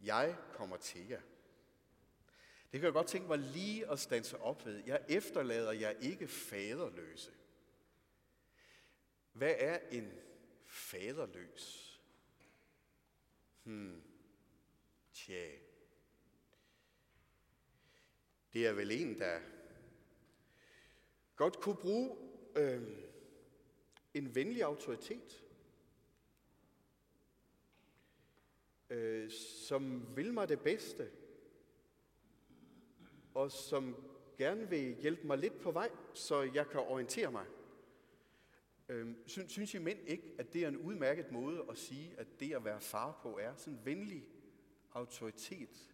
Jeg 0.03 0.35
kommer 0.53 0.77
til 0.77 1.07
jer. 1.09 1.21
Det 2.71 2.79
kan 2.79 2.85
jeg 2.85 2.93
godt 2.93 3.07
tænke 3.07 3.27
mig 3.27 3.39
lige 3.39 3.91
at 3.91 3.99
stanse 3.99 4.37
op 4.37 4.65
ved. 4.65 4.83
Jeg 4.85 5.05
efterlader 5.09 5.71
jer 5.71 5.89
ikke 5.89 6.27
faderløse. 6.27 7.31
Hvad 9.33 9.55
er 9.57 9.79
en 9.91 10.11
faderløs? 10.65 11.87
Hmm. 13.63 14.03
Tja. 15.13 15.51
Det 18.53 18.67
er 18.67 18.73
vel 18.73 18.91
en, 18.91 19.19
der 19.19 19.39
godt 21.35 21.59
kunne 21.59 21.77
bruge 21.77 22.17
øh, 22.55 22.81
en 24.13 24.35
venlig 24.35 24.63
autoritet, 24.63 25.43
øh, 28.89 29.31
som 29.67 30.15
vil 30.15 30.33
mig 30.33 30.49
det 30.49 30.59
bedste, 30.59 31.11
og 33.33 33.51
som 33.51 33.95
gerne 34.37 34.69
vil 34.69 34.95
hjælpe 35.01 35.27
mig 35.27 35.37
lidt 35.37 35.61
på 35.61 35.71
vej, 35.71 35.89
så 36.13 36.41
jeg 36.41 36.69
kan 36.69 36.79
orientere 36.79 37.31
mig. 37.31 37.45
Øhm, 38.89 39.27
synes, 39.27 39.51
synes 39.51 39.73
I 39.73 39.77
mænd 39.77 39.99
ikke, 40.07 40.35
at 40.39 40.53
det 40.53 40.63
er 40.63 40.67
en 40.67 40.77
udmærket 40.77 41.31
måde 41.31 41.65
at 41.69 41.77
sige, 41.77 42.15
at 42.17 42.27
det 42.39 42.53
at 42.53 42.65
være 42.65 42.81
far 42.81 43.19
på 43.21 43.37
er 43.37 43.55
sådan 43.55 43.73
en 43.73 43.85
venlig 43.85 44.27
autoritet, 44.93 45.93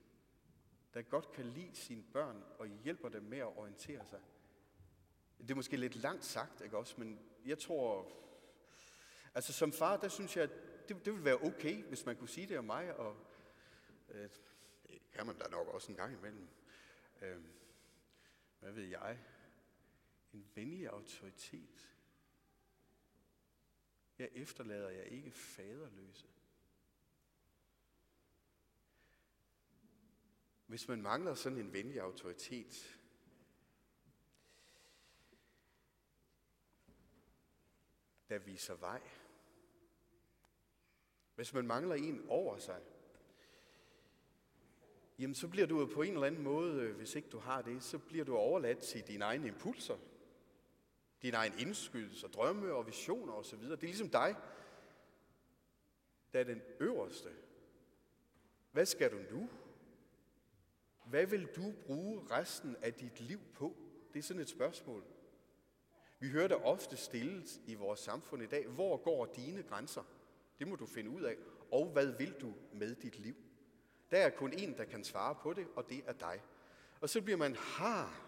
der 0.93 1.01
godt 1.01 1.31
kan 1.31 1.45
lide 1.45 1.75
sine 1.75 2.03
børn 2.13 2.43
og 2.59 2.67
hjælper 2.67 3.09
dem 3.09 3.23
med 3.23 3.37
at 3.37 3.57
orientere 3.57 4.05
sig? 4.05 4.19
Det 5.39 5.51
er 5.51 5.55
måske 5.55 5.77
lidt 5.77 5.95
langt 5.95 6.25
sagt, 6.25 6.61
ikke 6.61 6.77
også? 6.77 6.95
Men 6.97 7.19
jeg 7.45 7.59
tror, 7.59 8.11
altså 9.35 9.53
som 9.53 9.73
far, 9.73 9.97
der 9.97 10.07
synes 10.07 10.35
jeg, 10.35 10.43
at 10.43 10.51
det, 10.89 11.05
det 11.05 11.13
ville 11.13 11.25
være 11.25 11.43
okay, 11.43 11.83
hvis 11.83 12.05
man 12.05 12.15
kunne 12.15 12.29
sige 12.29 12.47
det 12.47 12.57
om 12.57 12.65
mig, 12.65 12.95
og 12.95 13.15
øh, 14.09 14.29
det 14.87 15.01
kan 15.13 15.25
man 15.25 15.37
da 15.37 15.49
nok 15.51 15.67
også 15.67 15.91
en 15.91 15.97
gang 15.97 16.13
imellem. 16.13 16.47
Øh, 17.21 17.43
hvad 18.59 18.71
ved 18.71 18.83
jeg? 18.83 19.19
En 20.33 20.51
venlig 20.55 20.87
autoritet. 20.87 21.93
Jeg 24.17 24.29
efterlader 24.33 24.89
jer 24.89 25.03
ikke 25.03 25.31
faderløse. 25.31 26.27
Hvis 30.67 30.87
man 30.87 31.01
mangler 31.01 31.35
sådan 31.35 31.57
en 31.57 31.73
venlig 31.73 32.01
autoritet, 32.01 32.99
der 38.29 38.39
viser 38.39 38.75
vej. 38.75 39.01
Hvis 41.35 41.53
man 41.53 41.67
mangler 41.67 41.95
en 41.95 42.25
over 42.29 42.57
sig, 42.57 42.81
jamen 45.19 45.35
så 45.35 45.47
bliver 45.47 45.67
du 45.67 45.85
på 45.85 46.01
en 46.01 46.13
eller 46.13 46.27
anden 46.27 46.43
måde, 46.43 46.81
øh, 46.81 46.95
hvis 46.95 47.15
ikke 47.15 47.29
du 47.29 47.39
har 47.39 47.61
det, 47.61 47.83
så 47.83 47.97
bliver 47.97 48.25
du 48.25 48.35
overladt 48.35 48.79
til 48.79 49.07
dine 49.07 49.23
egne 49.23 49.47
impulser, 49.47 49.97
dine 51.21 51.37
egne 51.37 51.55
indskydelser, 51.59 52.27
drømme 52.27 52.73
og 52.73 52.87
visioner 52.87 53.33
osv. 53.33 53.59
Det 53.59 53.71
er 53.71 53.77
ligesom 53.77 54.09
dig, 54.09 54.35
der 56.33 56.39
er 56.39 56.43
den 56.43 56.61
øverste. 56.79 57.29
Hvad 58.71 58.85
skal 58.85 59.11
du 59.11 59.35
nu? 59.35 59.49
Hvad 61.05 61.25
vil 61.25 61.45
du 61.55 61.73
bruge 61.85 62.21
resten 62.31 62.75
af 62.81 62.93
dit 62.93 63.19
liv 63.19 63.39
på? 63.53 63.75
Det 64.13 64.19
er 64.19 64.23
sådan 64.23 64.41
et 64.41 64.49
spørgsmål. 64.49 65.03
Vi 66.19 66.29
hører 66.29 66.47
det 66.47 66.57
ofte 66.57 66.97
stillet 66.97 67.61
i 67.67 67.73
vores 67.73 67.99
samfund 67.99 68.43
i 68.43 68.45
dag. 68.45 68.67
Hvor 68.67 68.97
går 68.97 69.25
dine 69.25 69.63
grænser? 69.63 70.03
Det 70.59 70.67
må 70.67 70.75
du 70.75 70.85
finde 70.85 71.09
ud 71.09 71.21
af. 71.21 71.35
Og 71.71 71.85
hvad 71.85 72.05
vil 72.17 72.35
du 72.41 72.53
med 72.73 72.95
dit 72.95 73.19
liv? 73.19 73.35
Der 74.11 74.17
er 74.17 74.29
kun 74.29 74.53
en, 74.53 74.77
der 74.77 74.85
kan 74.85 75.03
svare 75.03 75.35
på 75.35 75.53
det, 75.53 75.67
og 75.75 75.89
det 75.89 76.03
er 76.05 76.13
dig. 76.13 76.41
Og 77.01 77.09
så 77.09 77.21
bliver 77.21 77.37
man 77.37 77.55
har 77.55 78.27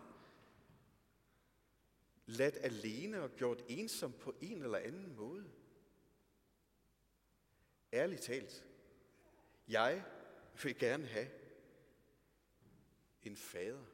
ladt 2.25 2.57
alene 2.61 3.21
og 3.21 3.29
gjort 3.35 3.63
ensom 3.67 4.13
på 4.13 4.35
en 4.41 4.61
eller 4.63 4.77
anden 4.77 5.15
måde. 5.15 5.51
Ærligt 7.93 8.21
talt, 8.21 8.65
jeg 9.67 10.03
vil 10.63 10.77
gerne 10.77 11.05
have 11.05 11.27
en 13.23 13.35
fader, 13.35 13.85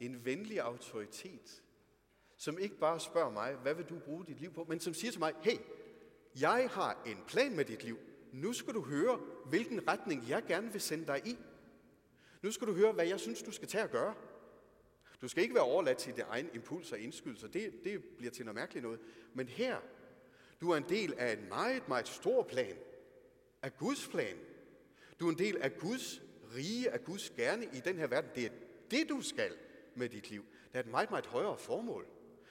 en 0.00 0.24
venlig 0.24 0.60
autoritet, 0.60 1.62
som 2.36 2.58
ikke 2.58 2.78
bare 2.78 3.00
spørger 3.00 3.30
mig, 3.30 3.54
hvad 3.54 3.74
vil 3.74 3.88
du 3.88 3.98
bruge 3.98 4.26
dit 4.26 4.40
liv 4.40 4.52
på, 4.52 4.64
men 4.64 4.80
som 4.80 4.94
siger 4.94 5.10
til 5.10 5.20
mig, 5.20 5.34
hey, 5.42 5.58
jeg 6.40 6.70
har 6.70 7.02
en 7.06 7.24
plan 7.26 7.56
med 7.56 7.64
dit 7.64 7.82
liv. 7.82 7.98
Nu 8.32 8.52
skal 8.52 8.74
du 8.74 8.82
høre, 8.82 9.20
hvilken 9.44 9.88
retning 9.88 10.28
jeg 10.28 10.44
gerne 10.48 10.72
vil 10.72 10.80
sende 10.80 11.06
dig 11.06 11.22
i. 11.26 11.38
Nu 12.42 12.50
skal 12.50 12.66
du 12.66 12.72
høre, 12.72 12.92
hvad 12.92 13.06
jeg 13.06 13.20
synes, 13.20 13.42
du 13.42 13.52
skal 13.52 13.68
tage 13.68 13.84
at 13.84 13.90
gøre. 13.90 14.14
Du 15.22 15.28
skal 15.28 15.42
ikke 15.42 15.54
være 15.54 15.64
overladt 15.64 15.98
til 15.98 16.16
dine 16.16 16.26
egen 16.26 16.50
impuls 16.54 16.92
og 16.92 16.98
indskydelser. 16.98 17.48
Det, 17.48 17.84
det 17.84 18.04
bliver 18.04 18.30
til 18.30 18.44
noget 18.44 18.54
mærkeligt 18.54 18.82
noget. 18.82 19.00
Men 19.34 19.48
her, 19.48 19.76
du 20.60 20.70
er 20.70 20.76
en 20.76 20.88
del 20.88 21.14
af 21.18 21.32
en 21.32 21.48
meget, 21.48 21.88
meget 21.88 22.08
stor 22.08 22.42
plan. 22.42 22.76
Af 23.62 23.76
Guds 23.76 24.08
plan. 24.08 24.36
Du 25.20 25.26
er 25.26 25.30
en 25.30 25.38
del 25.38 25.56
af 25.56 25.78
Guds 25.78 26.22
rige, 26.54 26.90
af 26.90 27.04
Guds 27.04 27.30
gerne 27.30 27.64
i 27.64 27.80
den 27.84 27.98
her 27.98 28.06
verden. 28.06 28.30
Det 28.34 28.46
er 28.46 28.50
det, 28.90 29.08
du 29.08 29.20
skal 29.20 29.52
med 29.94 30.08
dit 30.08 30.30
liv. 30.30 30.44
Det 30.72 30.74
er 30.74 30.80
et 30.80 30.90
meget, 30.90 31.10
meget 31.10 31.26
højere 31.26 31.58
formål. 31.58 32.06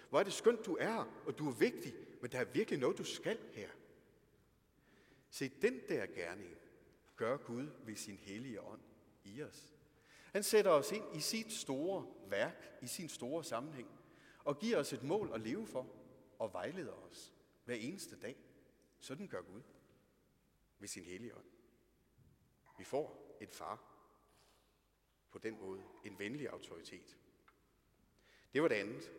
Hvor 0.09 0.19
er 0.19 0.23
det 0.23 0.33
skønt, 0.33 0.65
du 0.65 0.77
er, 0.79 1.23
og 1.25 1.37
du 1.37 1.49
er 1.49 1.53
vigtig, 1.53 1.93
men 2.21 2.31
der 2.31 2.39
er 2.39 2.45
virkelig 2.45 2.79
noget, 2.79 2.97
du 2.97 3.03
skal 3.03 3.37
her. 3.51 3.69
Se, 5.29 5.49
den 5.61 5.81
der 5.89 6.05
gerning 6.05 6.55
gør 7.15 7.37
Gud 7.37 7.67
ved 7.85 7.95
sin 7.95 8.17
hellige 8.17 8.61
ånd 8.61 8.81
i 9.23 9.43
os. 9.43 9.73
Han 10.31 10.43
sætter 10.43 10.71
os 10.71 10.91
ind 10.91 11.15
i 11.15 11.19
sit 11.19 11.51
store 11.51 12.07
værk, 12.29 12.77
i 12.81 12.87
sin 12.87 13.09
store 13.09 13.43
sammenhæng, 13.43 13.89
og 14.43 14.59
giver 14.59 14.77
os 14.77 14.93
et 14.93 15.03
mål 15.03 15.31
at 15.33 15.41
leve 15.41 15.67
for, 15.67 15.87
og 16.39 16.53
vejleder 16.53 16.93
os 16.93 17.33
hver 17.65 17.75
eneste 17.75 18.19
dag. 18.19 18.35
Sådan 18.99 19.27
gør 19.27 19.41
Gud 19.41 19.61
ved 20.79 20.87
sin 20.87 21.03
hellige 21.03 21.35
ånd. 21.35 21.45
Vi 22.77 22.83
får 22.83 23.37
et 23.41 23.49
far 23.49 23.83
på 25.31 25.37
den 25.37 25.57
måde, 25.59 25.83
en 26.05 26.19
venlig 26.19 26.49
autoritet. 26.49 27.17
Det 28.53 28.61
var 28.61 28.67
det 28.67 28.75
andet. 28.75 29.11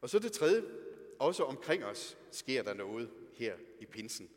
Og 0.00 0.10
så 0.10 0.18
det 0.18 0.32
tredje, 0.32 0.62
også 1.18 1.44
omkring 1.44 1.84
os 1.84 2.18
sker 2.30 2.62
der 2.62 2.74
noget 2.74 3.10
her 3.34 3.58
i 3.80 3.86
pinsen. 3.86 4.30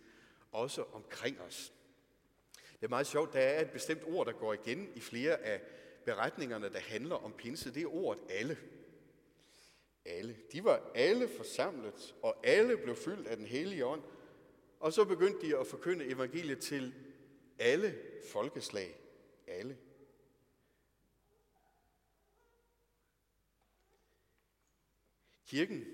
Også 0.54 0.84
omkring 0.94 1.42
os. 1.42 1.74
Det 2.74 2.84
er 2.84 2.90
meget 2.90 3.08
sjovt, 3.08 3.34
der 3.34 3.40
er 3.40 3.62
et 3.62 3.72
bestemt 3.72 4.04
ord, 4.04 4.26
der 4.26 4.34
går 4.34 4.54
igen 4.54 4.92
i 4.96 5.00
flere 5.00 5.38
af 5.38 5.62
beretningerne, 6.06 6.70
der 6.70 6.80
handler 6.80 7.16
om 7.16 7.34
pinse. 7.34 7.74
Det 7.74 7.84
er 7.84 7.96
ordet 7.96 8.24
alle. 8.30 8.58
Alle. 10.06 10.38
De 10.52 10.64
var 10.64 10.92
alle 10.96 11.28
forsamlet, 11.28 12.16
og 12.22 12.48
alle 12.48 12.78
blev 12.78 12.96
fyldt 12.96 13.28
af 13.28 13.38
den 13.38 13.46
hellige 13.46 13.86
ånd. 13.86 14.04
Og 14.80 14.94
så 14.94 15.06
begyndte 15.06 15.48
de 15.48 15.58
at 15.58 15.68
forkynde 15.68 16.06
evangeliet 16.06 16.60
til 16.60 16.94
alle 17.60 18.00
folkeslag. 18.32 19.00
Alle. 19.48 19.78
Kirken, 25.46 25.86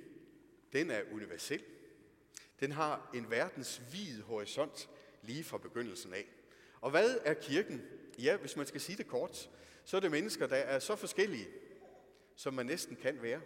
den 0.74 0.91
er 0.91 1.04
universel. 1.12 1.63
Den 2.60 2.72
har 2.72 3.12
en 3.13 3.30
verdens 3.30 3.82
vid 3.91 4.22
horisont 4.22 4.89
lige 5.22 5.43
fra 5.43 5.58
begyndelsen 5.58 6.13
af. 6.13 6.26
Og 6.82 6.91
hvad 6.91 7.17
er 7.26 7.34
kirken? 7.34 7.82
Ja, 8.19 8.38
hvis 8.38 8.56
man 8.56 8.65
skal 8.65 8.82
sige 8.82 8.98
det 8.98 9.08
kort, 9.08 9.50
så 9.86 9.98
er 9.98 10.02
det 10.02 10.12
mennesker, 10.12 10.48
der 10.48 10.56
er 10.56 10.80
så 10.80 10.95
forskellige, 10.95 11.48
som 12.36 12.54
man 12.54 12.65
næsten 12.65 12.95
kan 12.95 13.22
være. 13.22 13.41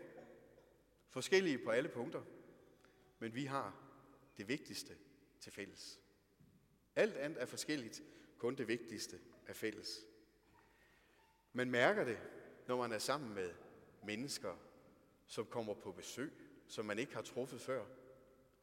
Forskellige 1.10 1.58
på 1.58 1.70
alle 1.70 1.90
punkter. 1.90 2.22
Men 3.20 3.36
vi 3.36 3.46
har 3.46 3.76
det 4.38 4.48
vigtigste 4.48 4.96
til 5.40 5.52
fælles. 5.52 6.00
Alt 6.96 7.16
andet 7.16 7.42
er 7.42 7.46
forskelligt, 7.46 8.04
kun 8.38 8.56
det 8.56 8.68
vigtigste 8.68 9.20
er 9.48 9.54
fælles. 9.54 10.06
Man 11.54 11.72
mærker 11.72 12.04
det, 12.04 12.18
når 12.68 12.78
man 12.78 12.92
er 12.92 12.98
sammen 12.98 13.34
med 13.34 13.50
mennesker, 14.06 14.56
som 15.28 15.46
kommer 15.46 15.74
på 15.74 15.92
besøg, 15.92 16.34
som 16.68 16.86
man 16.86 17.00
ikke 17.00 17.14
har 17.14 17.22
truffet 17.22 17.62
før, 17.62 17.86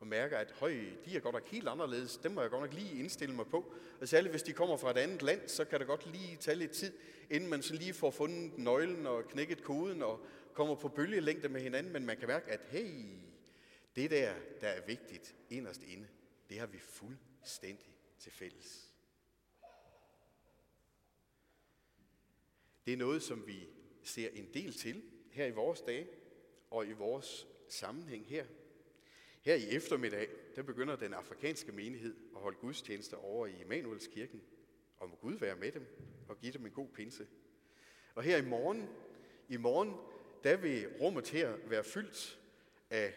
og 0.01 0.07
mærker, 0.07 0.39
at 0.39 0.51
høj, 0.51 0.75
de 1.05 1.17
er 1.17 1.21
godt 1.21 1.33
nok 1.33 1.49
helt 1.49 1.69
anderledes, 1.69 2.17
dem 2.17 2.33
må 2.33 2.41
jeg 2.41 2.51
godt 2.51 2.63
nok 2.63 2.75
lige 2.75 2.99
indstille 2.99 3.35
mig 3.35 3.47
på. 3.47 3.75
Og 4.01 4.09
særligt 4.09 4.33
hvis 4.33 4.43
de 4.43 4.53
kommer 4.53 4.77
fra 4.77 4.91
et 4.91 4.97
andet 4.97 5.23
land, 5.23 5.49
så 5.49 5.65
kan 5.65 5.79
det 5.79 5.87
godt 5.87 6.13
lige 6.13 6.37
tage 6.37 6.57
lidt 6.57 6.73
tid, 6.73 6.93
inden 7.31 7.51
man 7.51 7.63
så 7.63 7.75
lige 7.75 7.93
får 7.93 8.11
fundet 8.11 8.59
nøglen 8.59 9.07
og 9.07 9.29
knækket 9.29 9.63
koden 9.63 10.03
og 10.03 10.27
kommer 10.55 10.75
på 10.75 10.89
bølgelængde 10.89 11.49
med 11.49 11.61
hinanden, 11.61 11.93
men 11.93 12.07
man 12.07 12.17
kan 12.17 12.29
mærke, 12.29 12.51
at 12.51 12.61
hey, 12.69 13.05
det 13.97 14.11
der, 14.11 14.35
der 14.61 14.69
er 14.69 14.87
vigtigt 14.87 15.35
inderst 15.51 15.83
inde, 15.83 16.09
det 16.49 16.59
har 16.59 16.67
vi 16.67 16.79
fuldstændig 16.79 17.97
til 18.19 18.33
fælles. 18.33 18.95
Det 22.87 22.93
er 22.93 22.97
noget, 22.97 23.23
som 23.23 23.47
vi 23.47 23.69
ser 24.03 24.29
en 24.29 24.49
del 24.55 24.73
til 24.73 25.03
her 25.31 25.47
i 25.47 25.51
vores 25.51 25.81
dage 25.81 26.07
og 26.71 26.87
i 26.87 26.93
vores 26.93 27.47
sammenhæng 27.69 28.27
her. 28.27 28.45
Her 29.41 29.55
i 29.55 29.71
eftermiddag, 29.71 30.29
der 30.57 30.63
begynder 30.63 30.97
den 30.97 31.15
afrikanske 31.15 31.73
menighed 31.73 32.17
at 32.35 32.41
holde 32.41 32.59
gudstjenester 32.61 33.17
over 33.17 33.47
i 33.47 33.63
Emanuelskirken, 33.63 34.43
og 34.97 35.09
må 35.09 35.17
Gud 35.17 35.35
være 35.35 35.57
med 35.57 35.73
dem 35.73 35.87
og 36.29 36.39
give 36.39 36.53
dem 36.53 36.67
en 36.67 36.73
god 36.73 36.89
pinse. 36.89 37.27
Og 38.15 38.23
her 38.23 38.37
i 38.37 38.45
morgen, 38.45 38.89
i 39.49 39.57
morgen, 39.57 39.95
der 40.45 40.57
vil 40.57 40.89
rummet 41.01 41.29
her 41.29 41.57
være 41.67 41.85
fyldt 41.85 42.41
af, 42.91 43.15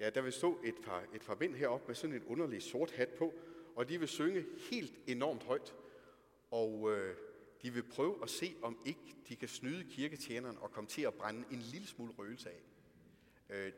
ja, 0.00 0.10
der 0.10 0.20
vil 0.20 0.32
stå 0.32 0.60
et 0.64 0.74
par, 0.84 1.04
et 1.14 1.20
par 1.20 1.36
mænd 1.40 1.54
heroppe 1.54 1.86
med 1.86 1.94
sådan 1.94 2.16
en 2.16 2.24
underlig 2.24 2.62
sort 2.62 2.90
hat 2.90 3.08
på, 3.08 3.34
og 3.74 3.88
de 3.88 3.98
vil 3.98 4.08
synge 4.08 4.44
helt 4.70 4.98
enormt 5.06 5.42
højt. 5.42 5.74
Og 6.50 6.92
øh, 6.92 7.16
de 7.62 7.72
vil 7.72 7.82
prøve 7.82 8.22
at 8.22 8.30
se, 8.30 8.54
om 8.62 8.78
ikke 8.86 9.16
de 9.28 9.36
kan 9.36 9.48
snyde 9.48 9.84
kirketjeneren 9.84 10.58
og 10.58 10.70
komme 10.70 10.88
til 10.88 11.02
at 11.02 11.14
brænde 11.14 11.44
en 11.50 11.58
lille 11.58 11.86
smule 11.86 12.12
røgelse 12.18 12.50
af. 12.50 12.62
Øh, 13.50 13.72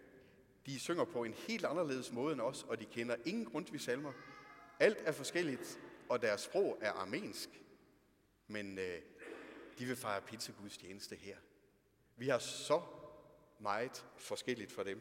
de 0.68 0.81
synger 0.81 1.04
på 1.04 1.24
en 1.24 1.35
helt 1.35 1.64
anderledes 1.64 2.12
måde 2.12 2.33
end 2.33 2.40
os, 2.40 2.62
og 2.62 2.81
de 2.81 2.85
kender 2.85 3.16
ingen 3.24 3.44
grundtvig 3.44 3.81
salmer. 3.81 4.12
Alt 4.81 4.98
er 5.04 5.12
forskelligt, 5.12 5.81
og 6.09 6.22
deres 6.22 6.40
sprog 6.40 6.78
er 6.81 6.92
armensk. 6.92 7.48
Men 8.46 8.78
øh, 8.78 9.00
de 9.78 9.85
vil 9.85 9.96
fejre 9.96 10.22
pizzaguds 10.22 10.78
tjeneste 10.78 11.16
her. 11.16 11.37
Vi 12.16 12.28
har 12.28 12.38
så 12.38 12.83
meget 13.59 14.07
forskelligt 14.16 14.72
for 14.72 14.83
dem, 14.83 15.00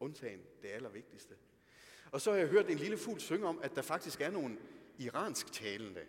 undtagen 0.00 0.40
det 0.62 0.68
allervigtigste. 0.68 1.34
Og 2.10 2.20
så 2.20 2.30
har 2.30 2.38
jeg 2.38 2.48
hørt 2.48 2.70
en 2.70 2.78
lille 2.78 2.98
fugl 2.98 3.20
synge 3.20 3.46
om, 3.46 3.60
at 3.62 3.74
der 3.74 3.82
faktisk 3.82 4.20
er 4.20 4.30
nogle 4.30 4.58
iransk 4.98 5.52
talende 5.52 6.06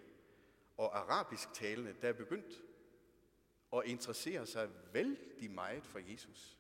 og 0.77 0.97
arabisk 0.97 1.53
talende, 1.53 1.95
der 2.01 2.09
er 2.09 2.13
begyndt 2.13 2.63
at 3.73 3.81
interessere 3.85 4.45
sig 4.45 4.69
vældig 4.93 5.51
meget 5.51 5.85
for 5.85 5.99
Jesus. 6.11 6.58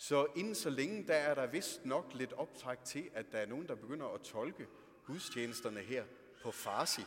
Så 0.00 0.26
inden 0.36 0.54
så 0.54 0.70
længe, 0.70 1.06
der 1.06 1.14
er 1.14 1.34
der 1.34 1.46
vist 1.46 1.84
nok 1.84 2.14
lidt 2.14 2.32
optræk 2.32 2.84
til, 2.84 3.10
at 3.14 3.32
der 3.32 3.38
er 3.38 3.46
nogen, 3.46 3.68
der 3.68 3.74
begynder 3.74 4.06
at 4.06 4.20
tolke 4.20 4.66
gudstjenesterne 5.06 5.80
her 5.80 6.04
på 6.42 6.50
farsi. 6.50 7.02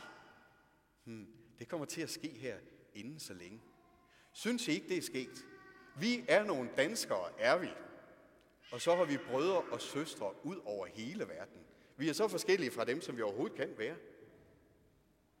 Hmm, 1.04 1.26
det 1.58 1.68
kommer 1.68 1.86
til 1.86 2.00
at 2.00 2.10
ske 2.10 2.28
her 2.28 2.58
inden 2.94 3.18
så 3.18 3.34
længe. 3.34 3.60
Synes 4.32 4.68
I 4.68 4.72
ikke, 4.72 4.88
det 4.88 4.98
er 4.98 5.02
sket? 5.02 5.46
Vi 5.98 6.24
er 6.28 6.44
nogle 6.44 6.70
danskere, 6.76 7.40
er 7.40 7.58
vi. 7.58 7.68
Og 8.72 8.80
så 8.80 8.96
har 8.96 9.04
vi 9.04 9.16
brødre 9.16 9.60
og 9.60 9.80
søstre 9.80 10.46
ud 10.46 10.56
over 10.64 10.86
hele 10.86 11.28
verden. 11.28 11.64
Vi 11.96 12.08
er 12.08 12.12
så 12.12 12.28
forskellige 12.28 12.70
fra 12.70 12.84
dem, 12.84 13.00
som 13.00 13.16
vi 13.16 13.22
overhovedet 13.22 13.56
kan 13.56 13.78
være. 13.78 13.96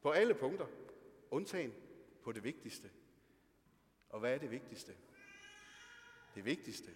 På 0.02 0.10
alle 0.10 0.34
punkter. 0.34 0.66
Undtagen 1.30 1.72
på 2.24 2.32
det 2.32 2.44
vigtigste. 2.44 2.90
Og 4.08 4.20
hvad 4.20 4.34
er 4.34 4.38
det 4.38 4.50
vigtigste? 4.50 4.92
Det 6.34 6.44
vigtigste, 6.44 6.90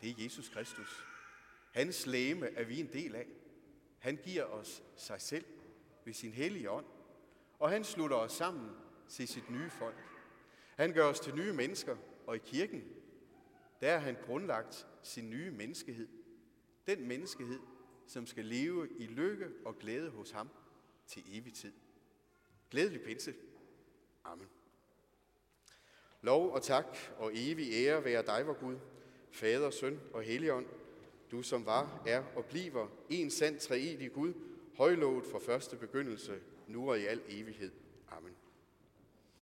det 0.00 0.10
er 0.10 0.24
Jesus 0.24 0.48
Kristus. 0.48 1.04
Hans 1.72 2.06
læme 2.06 2.46
er 2.46 2.64
vi 2.64 2.80
en 2.80 2.92
del 2.92 3.14
af. 3.14 3.26
Han 3.98 4.16
giver 4.16 4.44
os 4.44 4.82
sig 4.96 5.20
selv 5.20 5.44
ved 6.04 6.12
sin 6.12 6.32
hellige 6.32 6.70
ånd. 6.70 6.86
Og 7.58 7.70
han 7.70 7.84
slutter 7.84 8.16
os 8.16 8.32
sammen 8.32 8.70
til 9.08 9.28
sit 9.28 9.50
nye 9.50 9.70
folk. 9.70 9.96
Han 10.76 10.92
gør 10.92 11.04
os 11.04 11.20
til 11.20 11.34
nye 11.34 11.52
mennesker, 11.52 11.96
og 12.26 12.36
i 12.36 12.38
kirken, 12.38 12.84
der 13.80 13.92
har 13.92 13.98
han 13.98 14.16
grundlagt 14.26 14.86
sin 15.02 15.30
nye 15.30 15.50
menneskehed. 15.50 16.08
Den 16.86 17.08
menneskehed, 17.08 17.60
som 18.06 18.26
skal 18.26 18.44
leve 18.44 18.88
i 18.98 19.06
lykke 19.06 19.48
og 19.64 19.78
glæde 19.78 20.10
hos 20.10 20.30
ham 20.30 20.48
til 21.06 21.22
evig 21.26 21.54
tid. 21.54 21.72
Glædelig 22.70 23.02
pinse. 23.02 23.34
Amen. 24.24 24.46
Lov 26.22 26.52
og 26.52 26.62
tak 26.62 26.96
og 27.16 27.30
evig 27.34 27.72
ære 27.72 28.04
være 28.04 28.26
dig, 28.26 28.46
vor 28.46 28.60
Gud, 28.60 28.78
Fader, 29.30 29.70
Søn 29.70 30.00
og 30.12 30.22
Helligånd, 30.22 30.66
du 31.30 31.42
som 31.42 31.66
var, 31.66 32.02
er 32.06 32.22
og 32.36 32.44
bliver 32.44 32.86
en 33.10 33.30
sand 33.30 33.58
treenig 33.58 34.12
Gud, 34.12 34.32
højlovet 34.76 35.24
fra 35.26 35.38
første 35.38 35.76
begyndelse, 35.76 36.32
nu 36.66 36.90
og 36.90 36.98
i 36.98 37.06
al 37.06 37.20
evighed. 37.28 37.70
Amen. 38.10 38.32